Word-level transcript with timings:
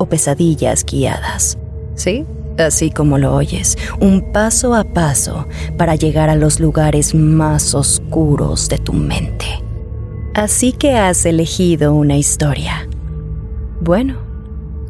o 0.00 0.06
pesadillas 0.06 0.84
guiadas. 0.84 1.58
¿Sí? 1.94 2.24
Así 2.58 2.90
como 2.90 3.18
lo 3.18 3.34
oyes, 3.34 3.76
un 4.00 4.32
paso 4.32 4.74
a 4.74 4.84
paso 4.84 5.46
para 5.76 5.94
llegar 5.94 6.30
a 6.30 6.36
los 6.36 6.58
lugares 6.58 7.14
más 7.14 7.74
oscuros 7.74 8.68
de 8.68 8.78
tu 8.78 8.94
mente. 8.94 9.46
Así 10.34 10.72
que 10.72 10.96
has 10.96 11.26
elegido 11.26 11.94
una 11.94 12.16
historia. 12.16 12.88
Bueno, 13.80 14.16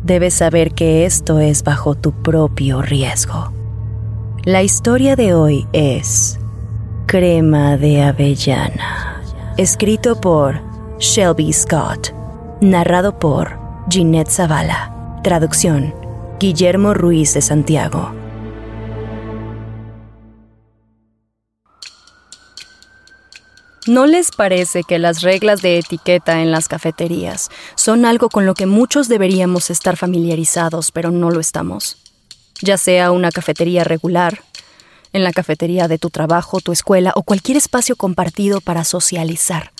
debes 0.04 0.34
saber 0.34 0.72
que 0.72 1.04
esto 1.04 1.40
es 1.40 1.64
bajo 1.64 1.96
tu 1.96 2.12
propio 2.12 2.80
riesgo. 2.80 3.52
La 4.44 4.62
historia 4.62 5.16
de 5.16 5.34
hoy 5.34 5.66
es 5.72 6.38
Crema 7.06 7.76
de 7.76 8.02
Avellana, 8.02 9.22
escrito 9.56 10.20
por 10.20 10.60
Shelby 10.98 11.52
Scott, 11.52 12.14
narrado 12.60 13.18
por 13.18 13.58
Ginette 13.90 14.30
Zavala. 14.30 14.99
Traducción, 15.22 15.94
Guillermo 16.40 16.94
Ruiz 16.94 17.34
de 17.34 17.42
Santiago. 17.42 18.14
¿No 23.86 24.06
les 24.06 24.30
parece 24.30 24.82
que 24.82 24.98
las 24.98 25.20
reglas 25.20 25.60
de 25.60 25.76
etiqueta 25.76 26.40
en 26.40 26.50
las 26.50 26.68
cafeterías 26.68 27.50
son 27.74 28.06
algo 28.06 28.30
con 28.30 28.46
lo 28.46 28.54
que 28.54 28.64
muchos 28.64 29.08
deberíamos 29.08 29.68
estar 29.68 29.98
familiarizados, 29.98 30.90
pero 30.90 31.10
no 31.10 31.30
lo 31.30 31.40
estamos? 31.40 31.98
Ya 32.62 32.78
sea 32.78 33.10
una 33.10 33.30
cafetería 33.30 33.84
regular, 33.84 34.40
en 35.12 35.22
la 35.22 35.32
cafetería 35.32 35.86
de 35.86 35.98
tu 35.98 36.08
trabajo, 36.08 36.60
tu 36.60 36.72
escuela 36.72 37.12
o 37.14 37.24
cualquier 37.24 37.58
espacio 37.58 37.94
compartido 37.94 38.62
para 38.62 38.84
socializar. 38.84 39.70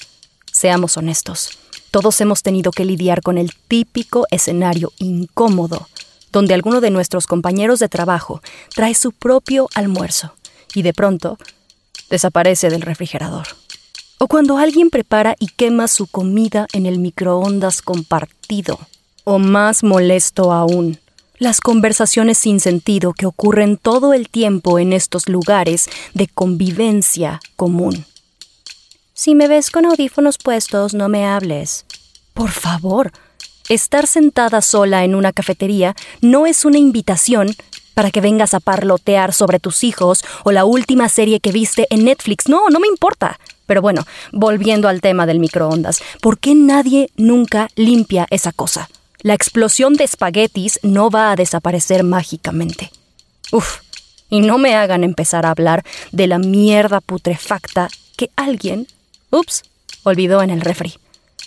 Seamos 0.52 0.98
honestos. 0.98 1.59
Todos 1.91 2.20
hemos 2.20 2.42
tenido 2.42 2.70
que 2.70 2.84
lidiar 2.84 3.20
con 3.20 3.36
el 3.36 3.52
típico 3.55 4.27
escenario 4.30 4.92
incómodo, 4.98 5.88
donde 6.30 6.55
alguno 6.55 6.80
de 6.80 6.91
nuestros 6.91 7.27
compañeros 7.27 7.80
de 7.80 7.88
trabajo 7.88 8.42
trae 8.74 8.94
su 8.94 9.10
propio 9.12 9.69
almuerzo 9.74 10.34
y 10.74 10.83
de 10.83 10.94
pronto 10.94 11.36
desaparece 12.08 12.70
del 12.70 12.83
refrigerador. 12.83 13.46
O 14.18 14.28
cuando 14.28 14.58
alguien 14.58 14.91
prepara 14.91 15.34
y 15.38 15.48
quema 15.48 15.88
su 15.88 16.06
comida 16.06 16.66
en 16.72 16.86
el 16.86 16.98
microondas 16.98 17.83
compartido. 17.83 18.78
O 19.24 19.38
más 19.38 19.83
molesto 19.83 20.52
aún, 20.52 20.98
las 21.38 21.61
conversaciones 21.61 22.38
sin 22.38 22.61
sentido 22.61 23.14
que 23.14 23.27
ocurren 23.27 23.78
todo 23.78 24.12
el 24.12 24.28
tiempo 24.28 24.78
en 24.78 24.92
estos 24.92 25.28
lugares 25.28 25.88
de 26.12 26.28
convivencia 26.28 27.41
común. 27.56 28.05
Si 29.22 29.34
me 29.34 29.48
ves 29.48 29.70
con 29.70 29.84
audífonos 29.84 30.38
puestos, 30.38 30.94
no 30.94 31.10
me 31.10 31.26
hables. 31.26 31.84
Por 32.32 32.50
favor, 32.50 33.12
estar 33.68 34.06
sentada 34.06 34.62
sola 34.62 35.04
en 35.04 35.14
una 35.14 35.34
cafetería 35.34 35.94
no 36.22 36.46
es 36.46 36.64
una 36.64 36.78
invitación 36.78 37.54
para 37.92 38.10
que 38.10 38.22
vengas 38.22 38.54
a 38.54 38.60
parlotear 38.60 39.34
sobre 39.34 39.60
tus 39.60 39.84
hijos 39.84 40.24
o 40.42 40.52
la 40.52 40.64
última 40.64 41.10
serie 41.10 41.38
que 41.40 41.52
viste 41.52 41.86
en 41.90 42.06
Netflix. 42.06 42.48
No, 42.48 42.70
no 42.70 42.80
me 42.80 42.86
importa. 42.88 43.38
Pero 43.66 43.82
bueno, 43.82 44.06
volviendo 44.32 44.89
al 44.89 45.02
tema 45.02 45.27
del 45.27 45.39
microondas, 45.39 46.00
¿por 46.22 46.39
qué 46.39 46.55
nadie 46.55 47.11
nunca 47.16 47.68
limpia 47.74 48.27
esa 48.30 48.52
cosa? 48.52 48.89
La 49.20 49.34
explosión 49.34 49.96
de 49.96 50.05
espaguetis 50.05 50.80
no 50.83 51.11
va 51.11 51.30
a 51.30 51.36
desaparecer 51.36 52.05
mágicamente. 52.05 52.90
Uf, 53.52 53.80
y 54.30 54.40
no 54.40 54.56
me 54.56 54.77
hagan 54.77 55.05
empezar 55.05 55.45
a 55.45 55.50
hablar 55.50 55.84
de 56.11 56.27
la 56.27 56.39
mierda 56.39 57.02
putrefacta 57.02 57.90
que 58.16 58.30
alguien 58.34 58.86
Ups, 59.30 59.63
olvidó 60.02 60.42
en 60.42 60.51
el 60.51 60.61
refri. 60.61 60.95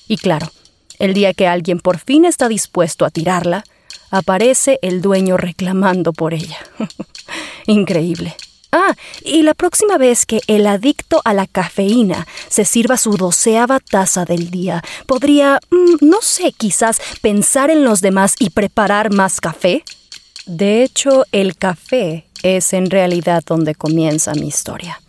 Y 0.08 0.18
claro, 0.18 0.52
el 1.00 1.14
día 1.14 1.34
que 1.34 1.48
alguien 1.48 1.80
por 1.80 2.00
fin 2.00 2.26
está 2.26 2.48
dispuesto 2.48 3.06
a 3.06 3.10
tirarla, 3.10 3.64
aparece 4.12 4.80
el 4.82 5.02
dueño 5.02 5.38
reclamando 5.38 6.14
por 6.14 6.34
ella. 6.34 6.60
Increíble. 7.68 8.36
Ah, 8.72 8.96
y 9.24 9.44
la 9.44 9.54
próxima 9.54 10.00
vez 10.00 10.26
que 10.26 10.42
el 10.48 10.66
adicto 10.66 11.22
a 11.26 11.34
la 11.34 11.46
cafeína 11.46 12.26
se 12.50 12.66
sirva 12.66 12.98
su 12.98 13.18
doceava 13.18 13.80
taza 13.80 14.26
del 14.26 14.50
día, 14.50 14.82
podría, 15.06 15.60
mm, 15.70 15.98
no 16.02 16.22
sé, 16.22 16.54
quizás 16.54 17.00
pensar 17.22 17.70
en 17.70 17.84
los 17.84 18.02
demás 18.02 18.36
y 18.40 18.50
preparar 18.50 19.14
más 19.14 19.40
café. 19.42 19.84
De 20.48 20.82
hecho, 20.82 21.26
el 21.32 21.56
café 21.56 22.26
es 22.42 22.74
en 22.74 22.90
realidad 22.90 23.44
donde 23.46 23.76
comienza 23.76 24.34
mi 24.34 24.48
historia. 24.48 25.03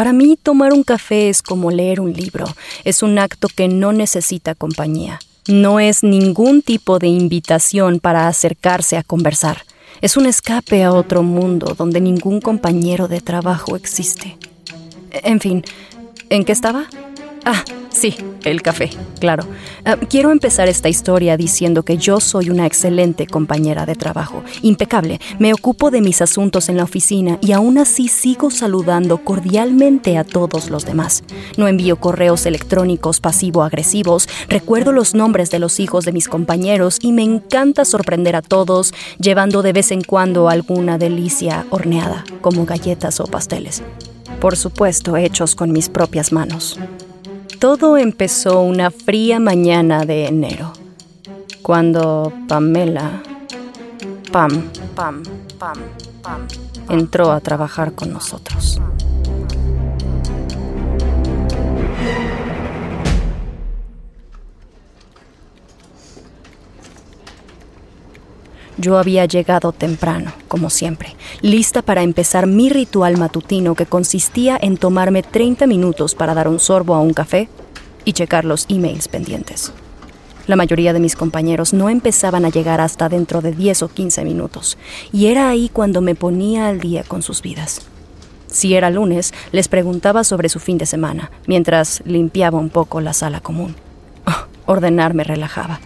Para 0.00 0.14
mí 0.14 0.38
tomar 0.42 0.72
un 0.72 0.82
café 0.82 1.28
es 1.28 1.42
como 1.42 1.70
leer 1.70 2.00
un 2.00 2.14
libro, 2.14 2.46
es 2.84 3.02
un 3.02 3.18
acto 3.18 3.48
que 3.54 3.68
no 3.68 3.92
necesita 3.92 4.54
compañía. 4.54 5.20
No 5.46 5.78
es 5.78 6.02
ningún 6.02 6.62
tipo 6.62 6.98
de 6.98 7.08
invitación 7.08 8.00
para 8.00 8.26
acercarse 8.26 8.96
a 8.96 9.02
conversar. 9.02 9.66
Es 10.00 10.16
un 10.16 10.24
escape 10.24 10.84
a 10.84 10.94
otro 10.94 11.22
mundo 11.22 11.74
donde 11.76 12.00
ningún 12.00 12.40
compañero 12.40 13.08
de 13.08 13.20
trabajo 13.20 13.76
existe. 13.76 14.38
En 15.12 15.38
fin, 15.38 15.64
¿en 16.30 16.46
qué 16.46 16.52
estaba? 16.52 16.86
Ah, 17.44 17.62
sí, 18.00 18.16
el 18.44 18.62
café, 18.62 18.90
claro. 19.20 19.44
Ah, 19.84 19.96
quiero 20.08 20.30
empezar 20.30 20.68
esta 20.68 20.88
historia 20.88 21.36
diciendo 21.36 21.82
que 21.82 21.98
yo 21.98 22.18
soy 22.18 22.48
una 22.48 22.66
excelente 22.66 23.26
compañera 23.26 23.84
de 23.84 23.94
trabajo, 23.94 24.42
impecable. 24.62 25.20
Me 25.38 25.52
ocupo 25.52 25.90
de 25.90 26.00
mis 26.00 26.22
asuntos 26.22 26.70
en 26.70 26.78
la 26.78 26.84
oficina 26.84 27.38
y 27.42 27.52
aún 27.52 27.76
así 27.76 28.08
sigo 28.08 28.50
saludando 28.50 29.18
cordialmente 29.22 30.16
a 30.16 30.24
todos 30.24 30.70
los 30.70 30.86
demás. 30.86 31.24
No 31.58 31.68
envío 31.68 31.96
correos 31.96 32.46
electrónicos 32.46 33.20
pasivo-agresivos, 33.20 34.28
recuerdo 34.48 34.92
los 34.92 35.14
nombres 35.14 35.50
de 35.50 35.58
los 35.58 35.78
hijos 35.78 36.06
de 36.06 36.12
mis 36.12 36.28
compañeros 36.28 36.98
y 37.02 37.12
me 37.12 37.22
encanta 37.22 37.84
sorprender 37.84 38.34
a 38.34 38.42
todos 38.42 38.94
llevando 39.18 39.60
de 39.60 39.74
vez 39.74 39.90
en 39.90 40.02
cuando 40.02 40.48
alguna 40.48 40.96
delicia 40.96 41.66
horneada, 41.68 42.24
como 42.40 42.64
galletas 42.64 43.20
o 43.20 43.24
pasteles. 43.24 43.82
Por 44.40 44.56
supuesto, 44.56 45.18
hechos 45.18 45.54
con 45.54 45.70
mis 45.70 45.90
propias 45.90 46.32
manos. 46.32 46.78
Todo 47.60 47.98
empezó 47.98 48.62
una 48.62 48.90
fría 48.90 49.38
mañana 49.38 50.06
de 50.06 50.24
enero, 50.26 50.72
cuando 51.60 52.32
Pamela, 52.48 53.22
Pam, 54.32 54.70
Pam, 54.94 55.22
Pam, 55.58 55.76
entró 56.88 57.30
a 57.32 57.40
trabajar 57.40 57.92
con 57.92 58.14
nosotros. 58.14 58.80
Yo 68.80 68.96
había 68.96 69.26
llegado 69.26 69.72
temprano, 69.72 70.32
como 70.48 70.70
siempre, 70.70 71.14
lista 71.42 71.82
para 71.82 72.02
empezar 72.02 72.46
mi 72.46 72.70
ritual 72.70 73.18
matutino 73.18 73.74
que 73.74 73.84
consistía 73.84 74.58
en 74.58 74.78
tomarme 74.78 75.22
30 75.22 75.66
minutos 75.66 76.14
para 76.14 76.32
dar 76.32 76.48
un 76.48 76.58
sorbo 76.58 76.94
a 76.94 77.00
un 77.00 77.12
café 77.12 77.50
y 78.06 78.14
checar 78.14 78.46
los 78.46 78.64
emails 78.70 79.08
pendientes. 79.08 79.74
La 80.46 80.56
mayoría 80.56 80.94
de 80.94 81.00
mis 81.00 81.14
compañeros 81.14 81.74
no 81.74 81.90
empezaban 81.90 82.46
a 82.46 82.48
llegar 82.48 82.80
hasta 82.80 83.10
dentro 83.10 83.42
de 83.42 83.52
10 83.52 83.82
o 83.82 83.88
15 83.88 84.24
minutos, 84.24 84.78
y 85.12 85.26
era 85.26 85.50
ahí 85.50 85.68
cuando 85.68 86.00
me 86.00 86.14
ponía 86.14 86.68
al 86.68 86.80
día 86.80 87.02
con 87.02 87.20
sus 87.20 87.42
vidas. 87.42 87.82
Si 88.46 88.74
era 88.74 88.88
lunes, 88.88 89.34
les 89.52 89.68
preguntaba 89.68 90.24
sobre 90.24 90.48
su 90.48 90.58
fin 90.58 90.78
de 90.78 90.86
semana, 90.86 91.30
mientras 91.46 92.02
limpiaba 92.06 92.58
un 92.58 92.70
poco 92.70 93.02
la 93.02 93.12
sala 93.12 93.40
común. 93.40 93.76
Oh, 94.26 94.72
ordenar 94.72 95.12
me 95.12 95.22
relajaba. 95.22 95.80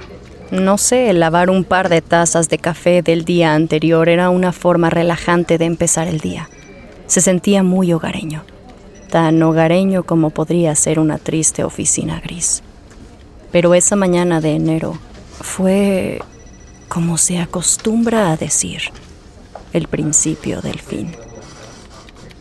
No 0.50 0.78
sé, 0.78 1.12
lavar 1.12 1.50
un 1.50 1.64
par 1.64 1.88
de 1.88 2.02
tazas 2.02 2.48
de 2.48 2.58
café 2.58 3.02
del 3.02 3.24
día 3.24 3.54
anterior 3.54 4.08
era 4.08 4.30
una 4.30 4.52
forma 4.52 4.90
relajante 4.90 5.58
de 5.58 5.64
empezar 5.64 6.06
el 6.06 6.20
día. 6.20 6.48
Se 7.06 7.20
sentía 7.20 7.62
muy 7.62 7.92
hogareño, 7.92 8.44
tan 9.10 9.42
hogareño 9.42 10.04
como 10.04 10.30
podría 10.30 10.74
ser 10.74 10.98
una 10.98 11.18
triste 11.18 11.64
oficina 11.64 12.20
gris. 12.20 12.62
Pero 13.52 13.74
esa 13.74 13.96
mañana 13.96 14.40
de 14.40 14.54
enero 14.54 14.98
fue, 15.40 16.20
como 16.88 17.18
se 17.18 17.38
acostumbra 17.38 18.30
a 18.30 18.36
decir, 18.36 18.82
el 19.72 19.88
principio 19.88 20.60
del 20.60 20.78
fin. 20.78 21.12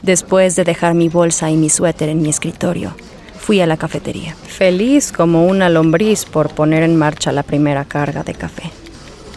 Después 0.01 0.55
de 0.55 0.65
dejar 0.65 0.93
mi 0.93 1.07
bolsa 1.07 1.49
y 1.49 1.55
mi 1.55 1.69
suéter 1.69 2.09
en 2.09 2.21
mi 2.21 2.29
escritorio, 2.29 2.93
fui 3.43 3.59
a 3.59 3.67
la 3.67 3.75
cafetería, 3.75 4.35
feliz 4.35 5.11
como 5.11 5.45
una 5.45 5.67
lombriz 5.67 6.23
por 6.23 6.55
poner 6.55 6.81
en 6.81 6.95
marcha 6.95 7.33
la 7.33 7.43
primera 7.43 7.83
carga 7.83 8.23
de 8.23 8.33
café. 8.33 8.71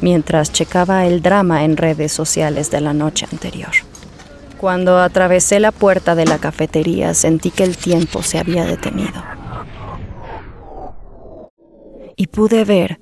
mientras 0.01 0.53
checaba 0.53 1.07
el 1.07 1.23
drama 1.23 1.65
en 1.65 1.77
redes 1.77 2.13
sociales 2.13 2.71
de 2.71 2.83
la 2.83 2.93
noche 2.93 3.27
anterior. 3.33 3.73
Cuando 4.59 4.99
atravesé 4.99 5.59
la 5.59 5.73
puerta 5.73 6.15
de 6.15 6.27
la 6.27 6.37
cafetería 6.39 7.15
sentí 7.15 7.51
que 7.51 7.65
el 7.65 7.79
tiempo 7.79 8.23
se 8.23 8.39
había 8.39 8.67
detenido. 8.67 9.25
Y 12.15 12.27
pude 12.27 12.65
ver, 12.65 13.01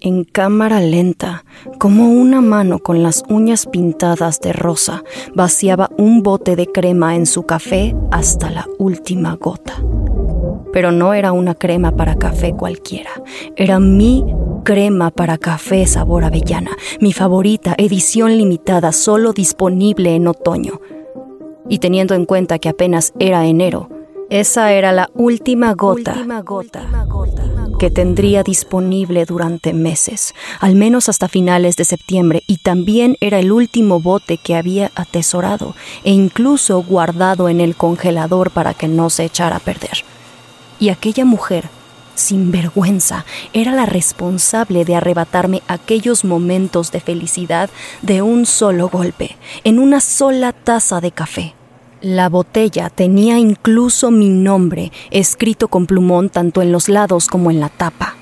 en 0.00 0.24
cámara 0.24 0.80
lenta, 0.80 1.44
como 1.78 2.10
una 2.10 2.42
mano 2.42 2.78
con 2.78 3.02
las 3.02 3.24
uñas 3.28 3.66
pintadas 3.66 4.40
de 4.40 4.52
rosa 4.52 5.02
vaciaba 5.34 5.90
un 5.96 6.22
bote 6.22 6.56
de 6.56 6.66
crema 6.66 7.16
en 7.16 7.24
su 7.24 7.44
café 7.44 7.96
hasta 8.10 8.50
la 8.50 8.66
última 8.78 9.34
gota. 9.36 9.82
Pero 10.72 10.92
no 10.92 11.14
era 11.14 11.32
una 11.32 11.54
crema 11.54 11.92
para 11.92 12.16
café 12.16 12.52
cualquiera, 12.52 13.10
era 13.56 13.78
mi 13.78 14.24
crema 14.64 15.10
para 15.10 15.38
café 15.38 15.86
sabor 15.86 16.24
avellana, 16.24 16.76
mi 17.00 17.12
favorita, 17.12 17.74
edición 17.78 18.36
limitada, 18.36 18.92
solo 18.92 19.32
disponible 19.32 20.14
en 20.14 20.28
otoño. 20.28 20.80
Y 21.68 21.78
teniendo 21.78 22.14
en 22.14 22.26
cuenta 22.26 22.58
que 22.58 22.68
apenas 22.68 23.12
era 23.18 23.46
enero, 23.46 23.88
esa 24.30 24.72
era 24.72 24.92
la 24.92 25.08
última 25.14 25.72
gota, 25.72 26.26
que 27.78 27.90
tendría 27.90 28.42
disponible 28.42 29.24
durante 29.24 29.72
meses, 29.72 30.34
al 30.60 30.74
menos 30.74 31.08
hasta 31.08 31.28
finales 31.28 31.76
de 31.76 31.86
septiembre, 31.86 32.42
y 32.46 32.58
también 32.58 33.16
era 33.20 33.38
el 33.38 33.52
último 33.52 34.00
bote 34.00 34.36
que 34.36 34.54
había 34.54 34.90
atesorado 34.96 35.74
e 36.04 36.10
incluso 36.10 36.82
guardado 36.82 37.48
en 37.48 37.62
el 37.62 37.74
congelador 37.74 38.50
para 38.50 38.74
que 38.74 38.86
no 38.86 39.08
se 39.08 39.24
echara 39.24 39.56
a 39.56 39.60
perder. 39.60 40.04
Y 40.78 40.90
aquella 40.90 41.24
mujer 41.24 41.68
sin 42.18 42.50
vergüenza, 42.50 43.24
era 43.52 43.72
la 43.72 43.86
responsable 43.86 44.84
de 44.84 44.96
arrebatarme 44.96 45.62
aquellos 45.68 46.24
momentos 46.24 46.90
de 46.92 47.00
felicidad 47.00 47.70
de 48.02 48.22
un 48.22 48.44
solo 48.44 48.88
golpe, 48.88 49.36
en 49.64 49.78
una 49.78 50.00
sola 50.00 50.52
taza 50.52 51.00
de 51.00 51.12
café. 51.12 51.54
La 52.00 52.28
botella 52.28 52.90
tenía 52.90 53.38
incluso 53.38 54.10
mi 54.10 54.28
nombre 54.28 54.92
escrito 55.10 55.68
con 55.68 55.86
plumón 55.86 56.28
tanto 56.28 56.62
en 56.62 56.70
los 56.70 56.88
lados 56.88 57.26
como 57.26 57.50
en 57.50 57.60
la 57.60 57.70
tapa. 57.70 58.14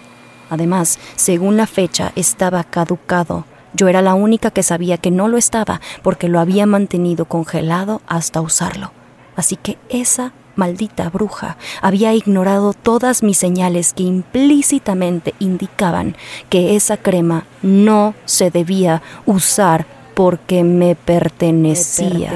Además, 0.48 0.98
según 1.16 1.56
la 1.56 1.66
fecha, 1.66 2.12
estaba 2.16 2.64
caducado. 2.64 3.44
Yo 3.74 3.88
era 3.88 4.00
la 4.00 4.14
única 4.14 4.50
que 4.50 4.62
sabía 4.62 4.96
que 4.96 5.10
no 5.10 5.28
lo 5.28 5.36
estaba 5.36 5.82
porque 6.02 6.28
lo 6.28 6.40
había 6.40 6.64
mantenido 6.64 7.26
congelado 7.26 8.00
hasta 8.06 8.40
usarlo. 8.40 8.92
Así 9.34 9.56
que 9.56 9.76
esa 9.90 10.32
maldita 10.56 11.08
bruja 11.10 11.56
había 11.82 12.14
ignorado 12.14 12.72
todas 12.72 13.22
mis 13.22 13.38
señales 13.38 13.92
que 13.92 14.02
implícitamente 14.02 15.34
indicaban 15.38 16.16
que 16.48 16.76
esa 16.76 16.96
crema 16.96 17.44
no 17.62 18.14
se 18.24 18.50
debía 18.50 19.02
usar 19.24 19.86
porque 20.14 20.64
me 20.64 20.94
pertenecía. 20.94 22.32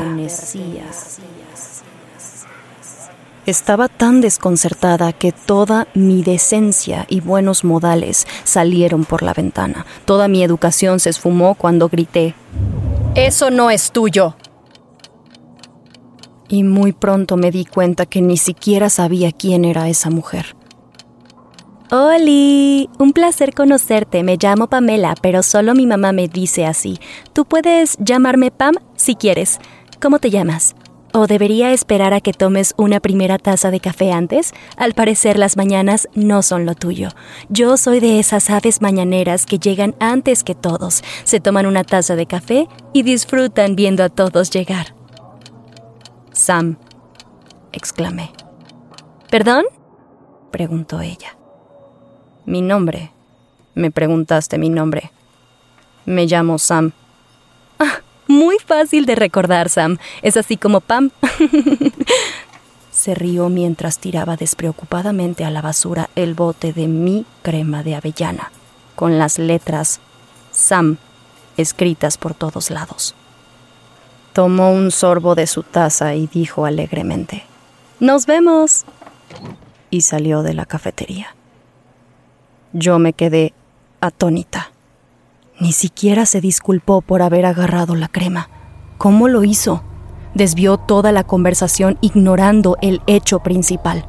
Estaba 3.46 3.88
tan 3.88 4.20
desconcertada 4.20 5.12
que 5.14 5.32
toda 5.32 5.88
mi 5.94 6.22
decencia 6.22 7.06
y 7.08 7.20
buenos 7.20 7.64
modales 7.64 8.26
salieron 8.44 9.06
por 9.06 9.22
la 9.22 9.32
ventana. 9.32 9.86
Toda 10.04 10.28
mi 10.28 10.44
educación 10.44 11.00
se 11.00 11.10
esfumó 11.10 11.54
cuando 11.54 11.88
grité, 11.88 12.34
Eso 13.14 13.50
no 13.50 13.70
es 13.70 13.90
tuyo 13.90 14.36
y 16.50 16.64
muy 16.64 16.92
pronto 16.92 17.36
me 17.36 17.50
di 17.50 17.64
cuenta 17.64 18.04
que 18.04 18.20
ni 18.20 18.36
siquiera 18.36 18.90
sabía 18.90 19.32
quién 19.32 19.64
era 19.64 19.88
esa 19.88 20.10
mujer. 20.10 20.56
¡Holi! 21.92 22.88
Un 22.98 23.12
placer 23.12 23.54
conocerte. 23.54 24.22
Me 24.22 24.36
llamo 24.36 24.68
Pamela, 24.68 25.14
pero 25.20 25.42
solo 25.42 25.74
mi 25.74 25.86
mamá 25.86 26.12
me 26.12 26.28
dice 26.28 26.66
así. 26.66 26.98
Tú 27.32 27.44
puedes 27.46 27.96
llamarme 27.98 28.50
Pam 28.50 28.74
si 28.96 29.14
quieres. 29.14 29.58
¿Cómo 30.00 30.18
te 30.18 30.30
llamas? 30.30 30.74
¿O 31.12 31.26
debería 31.26 31.72
esperar 31.72 32.14
a 32.14 32.20
que 32.20 32.32
tomes 32.32 32.74
una 32.76 33.00
primera 33.00 33.38
taza 33.38 33.72
de 33.72 33.80
café 33.80 34.12
antes? 34.12 34.52
Al 34.76 34.94
parecer 34.94 35.36
las 35.36 35.56
mañanas 35.56 36.08
no 36.14 36.42
son 36.42 36.66
lo 36.66 36.76
tuyo. 36.76 37.08
Yo 37.48 37.76
soy 37.76 37.98
de 37.98 38.20
esas 38.20 38.50
aves 38.50 38.80
mañaneras 38.80 39.44
que 39.46 39.58
llegan 39.58 39.96
antes 39.98 40.44
que 40.44 40.54
todos, 40.54 41.02
se 41.24 41.40
toman 41.40 41.66
una 41.66 41.82
taza 41.82 42.14
de 42.14 42.26
café 42.26 42.68
y 42.92 43.02
disfrutan 43.02 43.74
viendo 43.74 44.04
a 44.04 44.08
todos 44.08 44.50
llegar. 44.50 44.99
Sam, 46.40 46.78
exclamé. 47.70 48.32
¿Perdón? 49.30 49.66
preguntó 50.50 51.02
ella. 51.02 51.36
Mi 52.46 52.62
nombre. 52.62 53.12
Me 53.74 53.90
preguntaste 53.90 54.56
mi 54.56 54.70
nombre. 54.70 55.12
Me 56.06 56.24
llamo 56.24 56.58
Sam. 56.58 56.92
Ah, 57.78 58.00
muy 58.26 58.56
fácil 58.58 59.04
de 59.04 59.16
recordar, 59.16 59.68
Sam. 59.68 59.98
Es 60.22 60.38
así 60.38 60.56
como 60.56 60.80
Pam. 60.80 61.10
Se 62.90 63.14
rió 63.14 63.50
mientras 63.50 63.98
tiraba 63.98 64.38
despreocupadamente 64.38 65.44
a 65.44 65.50
la 65.50 65.60
basura 65.60 66.08
el 66.16 66.32
bote 66.32 66.72
de 66.72 66.88
mi 66.88 67.26
crema 67.42 67.82
de 67.82 67.96
avellana, 67.96 68.50
con 68.94 69.18
las 69.18 69.38
letras 69.38 70.00
Sam 70.52 70.96
escritas 71.58 72.16
por 72.16 72.32
todos 72.32 72.70
lados. 72.70 73.14
Tomó 74.32 74.70
un 74.70 74.92
sorbo 74.92 75.34
de 75.34 75.48
su 75.48 75.64
taza 75.64 76.14
y 76.14 76.28
dijo 76.28 76.64
alegremente, 76.64 77.42
Nos 77.98 78.26
vemos. 78.26 78.84
Y 79.90 80.02
salió 80.02 80.42
de 80.42 80.54
la 80.54 80.66
cafetería. 80.66 81.34
Yo 82.72 83.00
me 83.00 83.12
quedé 83.12 83.52
atónita. 84.00 84.70
Ni 85.58 85.72
siquiera 85.72 86.26
se 86.26 86.40
disculpó 86.40 87.00
por 87.00 87.22
haber 87.22 87.44
agarrado 87.44 87.96
la 87.96 88.06
crema. 88.06 88.48
¿Cómo 88.98 89.26
lo 89.26 89.42
hizo? 89.42 89.82
Desvió 90.34 90.76
toda 90.76 91.10
la 91.10 91.24
conversación 91.24 91.98
ignorando 92.00 92.78
el 92.82 93.02
hecho 93.08 93.40
principal. 93.40 94.06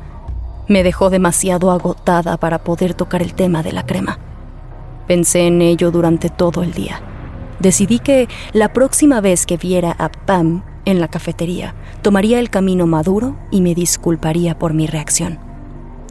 Me 0.67 0.83
dejó 0.83 1.09
demasiado 1.09 1.71
agotada 1.71 2.37
para 2.37 2.59
poder 2.59 2.93
tocar 2.93 3.23
el 3.23 3.33
tema 3.33 3.63
de 3.63 3.71
la 3.71 3.87
crema. 3.87 4.19
Pensé 5.07 5.47
en 5.47 5.63
ello 5.63 5.89
durante 5.89 6.29
todo 6.29 6.61
el 6.61 6.73
día 6.73 7.01
decidí 7.61 7.99
que 7.99 8.27
la 8.53 8.73
próxima 8.73 9.21
vez 9.21 9.45
que 9.45 9.57
viera 9.57 9.95
a 9.97 10.09
Pam 10.09 10.63
en 10.85 10.99
la 10.99 11.07
cafetería, 11.07 11.75
tomaría 12.01 12.39
el 12.39 12.49
camino 12.49 12.87
maduro 12.87 13.37
y 13.51 13.61
me 13.61 13.75
disculparía 13.75 14.57
por 14.57 14.73
mi 14.73 14.87
reacción. 14.87 15.39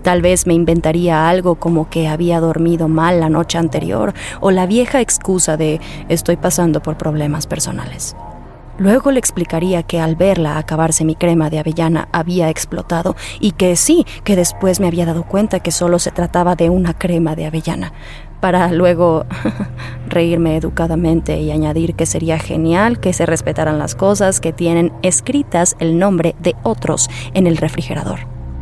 Tal 0.03 0.23
vez 0.23 0.47
me 0.47 0.55
inventaría 0.55 1.29
algo 1.29 1.57
como 1.57 1.91
que 1.91 2.09
había 2.09 2.41
dormido 2.41 2.89
mal 2.89 3.21
la 3.21 3.29
noche 3.29 3.59
anterior 3.59 4.15
o 4.41 4.51
la 4.51 4.67
vieja 4.67 5.01
excusa 5.01 5.57
de 5.57 5.81
estoy 6.09 6.37
pasando 6.37 6.81
por 6.81 6.97
problemas 6.97 7.47
personales. 7.47 8.17
Luego 8.81 9.11
le 9.11 9.19
explicaría 9.19 9.83
que 9.83 10.01
al 10.01 10.17
verla 10.17 10.57
acabarse 10.57 11.05
mi 11.05 11.15
crema 11.15 11.51
de 11.51 11.59
avellana 11.59 12.09
había 12.13 12.49
explotado 12.49 13.15
y 13.39 13.53
que 13.53 13.77
sí, 13.77 14.07
que 14.25 14.37
después 14.37 14.81
me 14.81 14.87
había 14.87 15.05
dado 15.05 15.25
cuenta 15.25 15.61
que 15.61 15.71
solo 15.71 15.99
se 15.99 16.11
trataba 16.11 16.57
de 16.57 16.71
una 16.71 16.95
crema 16.95 17.37
de 17.37 17.45
avellana, 17.45 17.93
para 18.41 18.73
luego 18.73 19.27
reírme 20.09 20.57
educadamente 20.57 21.39
y 21.43 21.51
añadir 21.51 21.95
que 21.95 22.07
sería 22.07 22.39
genial 22.39 23.01
que 23.01 23.13
se 23.13 23.27
respetaran 23.27 23.79
las 23.79 23.95
cosas 23.95 24.41
que 24.41 24.55
tienen 24.55 24.95
escritas 25.03 25.77
el 25.79 25.99
nombre 25.99 26.35
de 26.39 26.57
otros 26.63 27.11
en 27.35 27.47
el 27.47 27.59
refrigerador. 27.59 28.21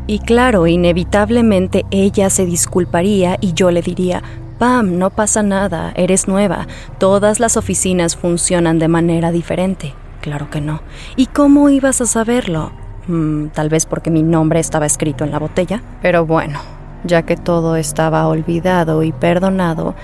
Y 0.09 0.19
claro, 0.19 0.67
inevitablemente 0.67 1.87
ella 1.93 2.29
se 2.29 2.45
disculparía 2.45 3.39
y 3.41 3.53
yo 3.53 3.71
le 3.71 3.83
diría, 3.83 4.25
Pam, 4.59 4.99
no 4.99 5.11
pasa 5.11 5.45
nada, 5.45 5.93
eres 5.95 6.27
nueva, 6.27 6.67
todas 6.99 7.39
las 7.39 7.57
oficinas 7.57 8.17
funcionan 8.17 8.81
de 8.81 8.89
manera 8.89 9.31
diferente. 9.31 9.95
Claro 10.29 10.51
que 10.51 10.61
no. 10.61 10.83
¿Y 11.17 11.25
cómo 11.25 11.71
ibas 11.71 12.03
a 12.03 12.07
saberlo? 12.07 12.71
Mm, 13.07 13.47
tal 13.47 13.71
vez 13.71 13.87
porque 13.87 14.11
mi 14.11 14.23
nombre 14.23 14.61
estaba 14.61 14.85
escrito 14.85 15.25
en 15.25 15.31
la 15.31 15.39
botella. 15.39 15.81
Pero 16.03 16.27
bueno, 16.27 16.61
ya 17.03 17.23
que 17.23 17.35
todo 17.35 17.77
estaba 17.77 18.29
olvidado 18.29 19.03
y 19.05 19.13
perdonado, 19.13 19.95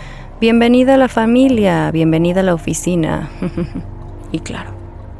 bienvenida 0.40 0.94
a 0.94 0.96
la 0.96 1.08
familia, 1.08 1.90
bienvenida 1.90 2.40
a 2.40 2.42
la 2.42 2.54
oficina. 2.54 3.28
y 4.32 4.38
claro, 4.38 4.70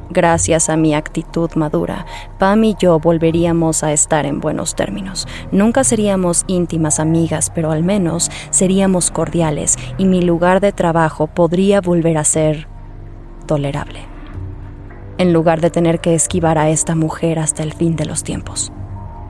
gracias 0.09 0.71
a 0.71 0.79
mi 0.79 0.95
actitud 0.95 1.51
madura, 1.55 2.07
Pam 2.39 2.65
y 2.65 2.75
yo 2.79 2.99
volveríamos 2.99 3.85
a 3.85 3.93
estar 3.93 4.25
en 4.25 4.41
buenos 4.41 4.75
términos. 4.75 5.29
Nunca 5.53 5.85
seríamos 5.85 6.45
íntimas 6.47 6.99
amigas, 6.99 7.53
pero 7.55 7.73
al 7.73 7.85
menos 7.85 8.31
seríamos 8.49 9.11
cordiales 9.11 9.77
y 9.99 10.07
mi 10.07 10.23
lugar 10.23 10.61
de 10.63 10.73
trabajo 10.73 11.27
podría 11.27 11.83
volver 11.83 12.17
a 12.17 12.25
ser 12.25 12.69
tolerable, 13.47 14.14
en 15.19 15.33
lugar 15.33 15.61
de 15.61 15.71
tener 15.71 16.01
que 16.01 16.15
esquivar 16.15 16.59
a 16.59 16.71
esta 16.71 16.95
mujer 16.95 17.39
hasta 17.39 17.63
el 17.63 17.73
fin 17.73 17.97
de 17.97 18.07
los 18.07 18.25
tiempos. 18.25 18.73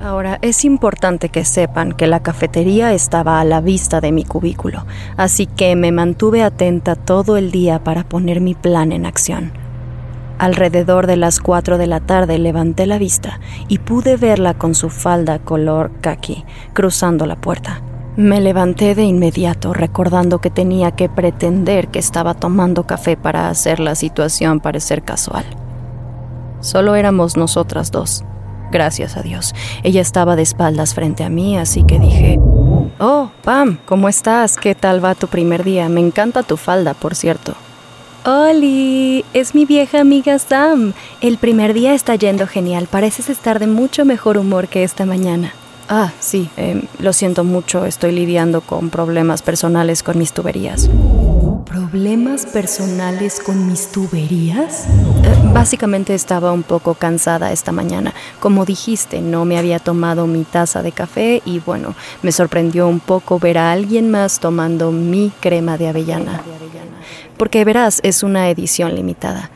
Ahora, 0.00 0.38
es 0.42 0.66
importante 0.66 1.30
que 1.30 1.46
sepan 1.46 1.92
que 1.92 2.06
la 2.06 2.22
cafetería 2.22 2.92
estaba 2.92 3.40
a 3.40 3.44
la 3.44 3.62
vista 3.62 4.02
de 4.02 4.12
mi 4.12 4.24
cubículo, 4.24 4.84
así 5.16 5.46
que 5.46 5.76
me 5.76 5.92
mantuve 5.92 6.42
atenta 6.42 6.94
todo 6.94 7.38
el 7.38 7.50
día 7.50 7.82
para 7.82 8.04
poner 8.04 8.42
mi 8.42 8.54
plan 8.54 8.92
en 8.92 9.06
acción. 9.06 9.52
Alrededor 10.38 11.06
de 11.06 11.16
las 11.16 11.40
4 11.40 11.78
de 11.78 11.86
la 11.86 12.00
tarde 12.00 12.38
levanté 12.38 12.86
la 12.86 12.98
vista 12.98 13.40
y 13.68 13.78
pude 13.78 14.16
verla 14.16 14.52
con 14.52 14.74
su 14.74 14.90
falda 14.90 15.38
color 15.38 15.92
khaki 16.02 16.44
cruzando 16.74 17.24
la 17.24 17.36
puerta. 17.36 17.80
Me 18.16 18.40
levanté 18.40 18.94
de 18.94 19.04
inmediato 19.04 19.72
recordando 19.72 20.40
que 20.40 20.50
tenía 20.50 20.90
que 20.90 21.08
pretender 21.08 21.88
que 21.88 21.98
estaba 21.98 22.34
tomando 22.34 22.86
café 22.86 23.16
para 23.16 23.48
hacer 23.48 23.80
la 23.80 23.94
situación 23.94 24.60
parecer 24.60 25.02
casual. 25.02 25.44
Solo 26.64 26.94
éramos 26.94 27.36
nosotras 27.36 27.90
dos. 27.90 28.24
Gracias 28.72 29.18
a 29.18 29.22
Dios. 29.22 29.54
Ella 29.82 30.00
estaba 30.00 30.34
de 30.34 30.42
espaldas 30.42 30.94
frente 30.94 31.22
a 31.22 31.28
mí, 31.28 31.58
así 31.58 31.84
que 31.84 31.98
dije, 31.98 32.38
Oh, 32.98 33.30
Pam, 33.42 33.78
¿cómo 33.84 34.08
estás? 34.08 34.56
¿Qué 34.56 34.74
tal 34.74 35.04
va 35.04 35.14
tu 35.14 35.28
primer 35.28 35.62
día? 35.62 35.90
Me 35.90 36.00
encanta 36.00 36.42
tu 36.42 36.56
falda, 36.56 36.94
por 36.94 37.14
cierto. 37.14 37.54
Oli, 38.24 39.26
es 39.34 39.54
mi 39.54 39.66
vieja 39.66 40.00
amiga 40.00 40.38
Sam. 40.38 40.94
El 41.20 41.36
primer 41.36 41.74
día 41.74 41.92
está 41.92 42.14
yendo 42.14 42.46
genial. 42.46 42.88
Pareces 42.90 43.28
estar 43.28 43.58
de 43.58 43.66
mucho 43.66 44.06
mejor 44.06 44.38
humor 44.38 44.68
que 44.68 44.84
esta 44.84 45.04
mañana. 45.04 45.52
Ah, 45.90 46.12
sí, 46.18 46.48
em, 46.56 46.84
lo 46.98 47.12
siento 47.12 47.44
mucho. 47.44 47.84
Estoy 47.84 48.12
lidiando 48.12 48.62
con 48.62 48.88
problemas 48.88 49.42
personales 49.42 50.02
con 50.02 50.16
mis 50.16 50.32
tuberías. 50.32 50.88
¿Problemas 51.66 52.46
personales 52.46 53.38
con 53.44 53.66
mis 53.66 53.88
tuberías? 53.92 54.86
Eh, 55.24 55.43
básicamente 55.54 56.14
estaba 56.14 56.50
un 56.50 56.64
poco 56.64 56.94
cansada 56.94 57.52
esta 57.52 57.70
mañana. 57.70 58.12
Como 58.40 58.64
dijiste, 58.64 59.20
no 59.20 59.44
me 59.44 59.56
había 59.56 59.78
tomado 59.78 60.26
mi 60.26 60.42
taza 60.42 60.82
de 60.82 60.90
café 60.90 61.42
y 61.44 61.60
bueno, 61.60 61.94
me 62.22 62.32
sorprendió 62.32 62.88
un 62.88 62.98
poco 62.98 63.38
ver 63.38 63.58
a 63.58 63.70
alguien 63.70 64.10
más 64.10 64.40
tomando 64.40 64.90
mi 64.90 65.32
crema 65.40 65.78
de 65.78 65.88
avellana. 65.88 66.42
Porque 67.36 67.64
verás, 67.64 68.00
es 68.02 68.24
una 68.24 68.50
edición 68.50 68.96
limitada. 68.96 69.50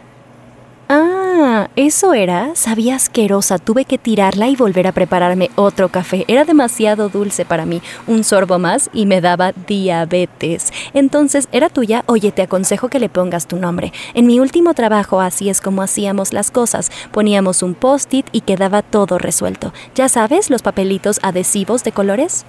Eso 1.76 2.14
era. 2.14 2.54
Sabía 2.54 2.96
asquerosa. 2.96 3.58
Tuve 3.58 3.84
que 3.84 3.98
tirarla 3.98 4.48
y 4.48 4.56
volver 4.56 4.86
a 4.86 4.92
prepararme 4.92 5.50
otro 5.54 5.88
café. 5.88 6.24
Era 6.26 6.44
demasiado 6.44 7.08
dulce 7.08 7.44
para 7.44 7.66
mí. 7.66 7.80
Un 8.06 8.24
sorbo 8.24 8.58
más 8.58 8.90
y 8.92 9.06
me 9.06 9.20
daba 9.20 9.52
diabetes. 9.52 10.72
Entonces, 10.94 11.48
¿era 11.52 11.68
tuya? 11.68 12.02
Oye, 12.06 12.32
te 12.32 12.42
aconsejo 12.42 12.88
que 12.88 12.98
le 12.98 13.08
pongas 13.08 13.46
tu 13.46 13.56
nombre. 13.56 13.92
En 14.14 14.26
mi 14.26 14.40
último 14.40 14.74
trabajo 14.74 15.20
así 15.20 15.48
es 15.48 15.60
como 15.60 15.82
hacíamos 15.82 16.32
las 16.32 16.50
cosas. 16.50 16.90
Poníamos 17.12 17.62
un 17.62 17.74
post-it 17.74 18.26
y 18.32 18.40
quedaba 18.40 18.82
todo 18.82 19.18
resuelto. 19.18 19.72
¿Ya 19.94 20.08
sabes 20.08 20.50
los 20.50 20.62
papelitos 20.62 21.20
adhesivos 21.22 21.84
de 21.84 21.92
colores? 21.92 22.44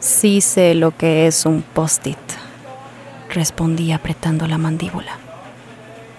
Sí 0.00 0.40
sé 0.40 0.74
lo 0.74 0.96
que 0.96 1.26
es 1.26 1.46
un 1.46 1.62
post-it. 1.62 2.18
Respondí 3.30 3.92
apretando 3.92 4.46
la 4.48 4.58
mandíbula. 4.58 5.31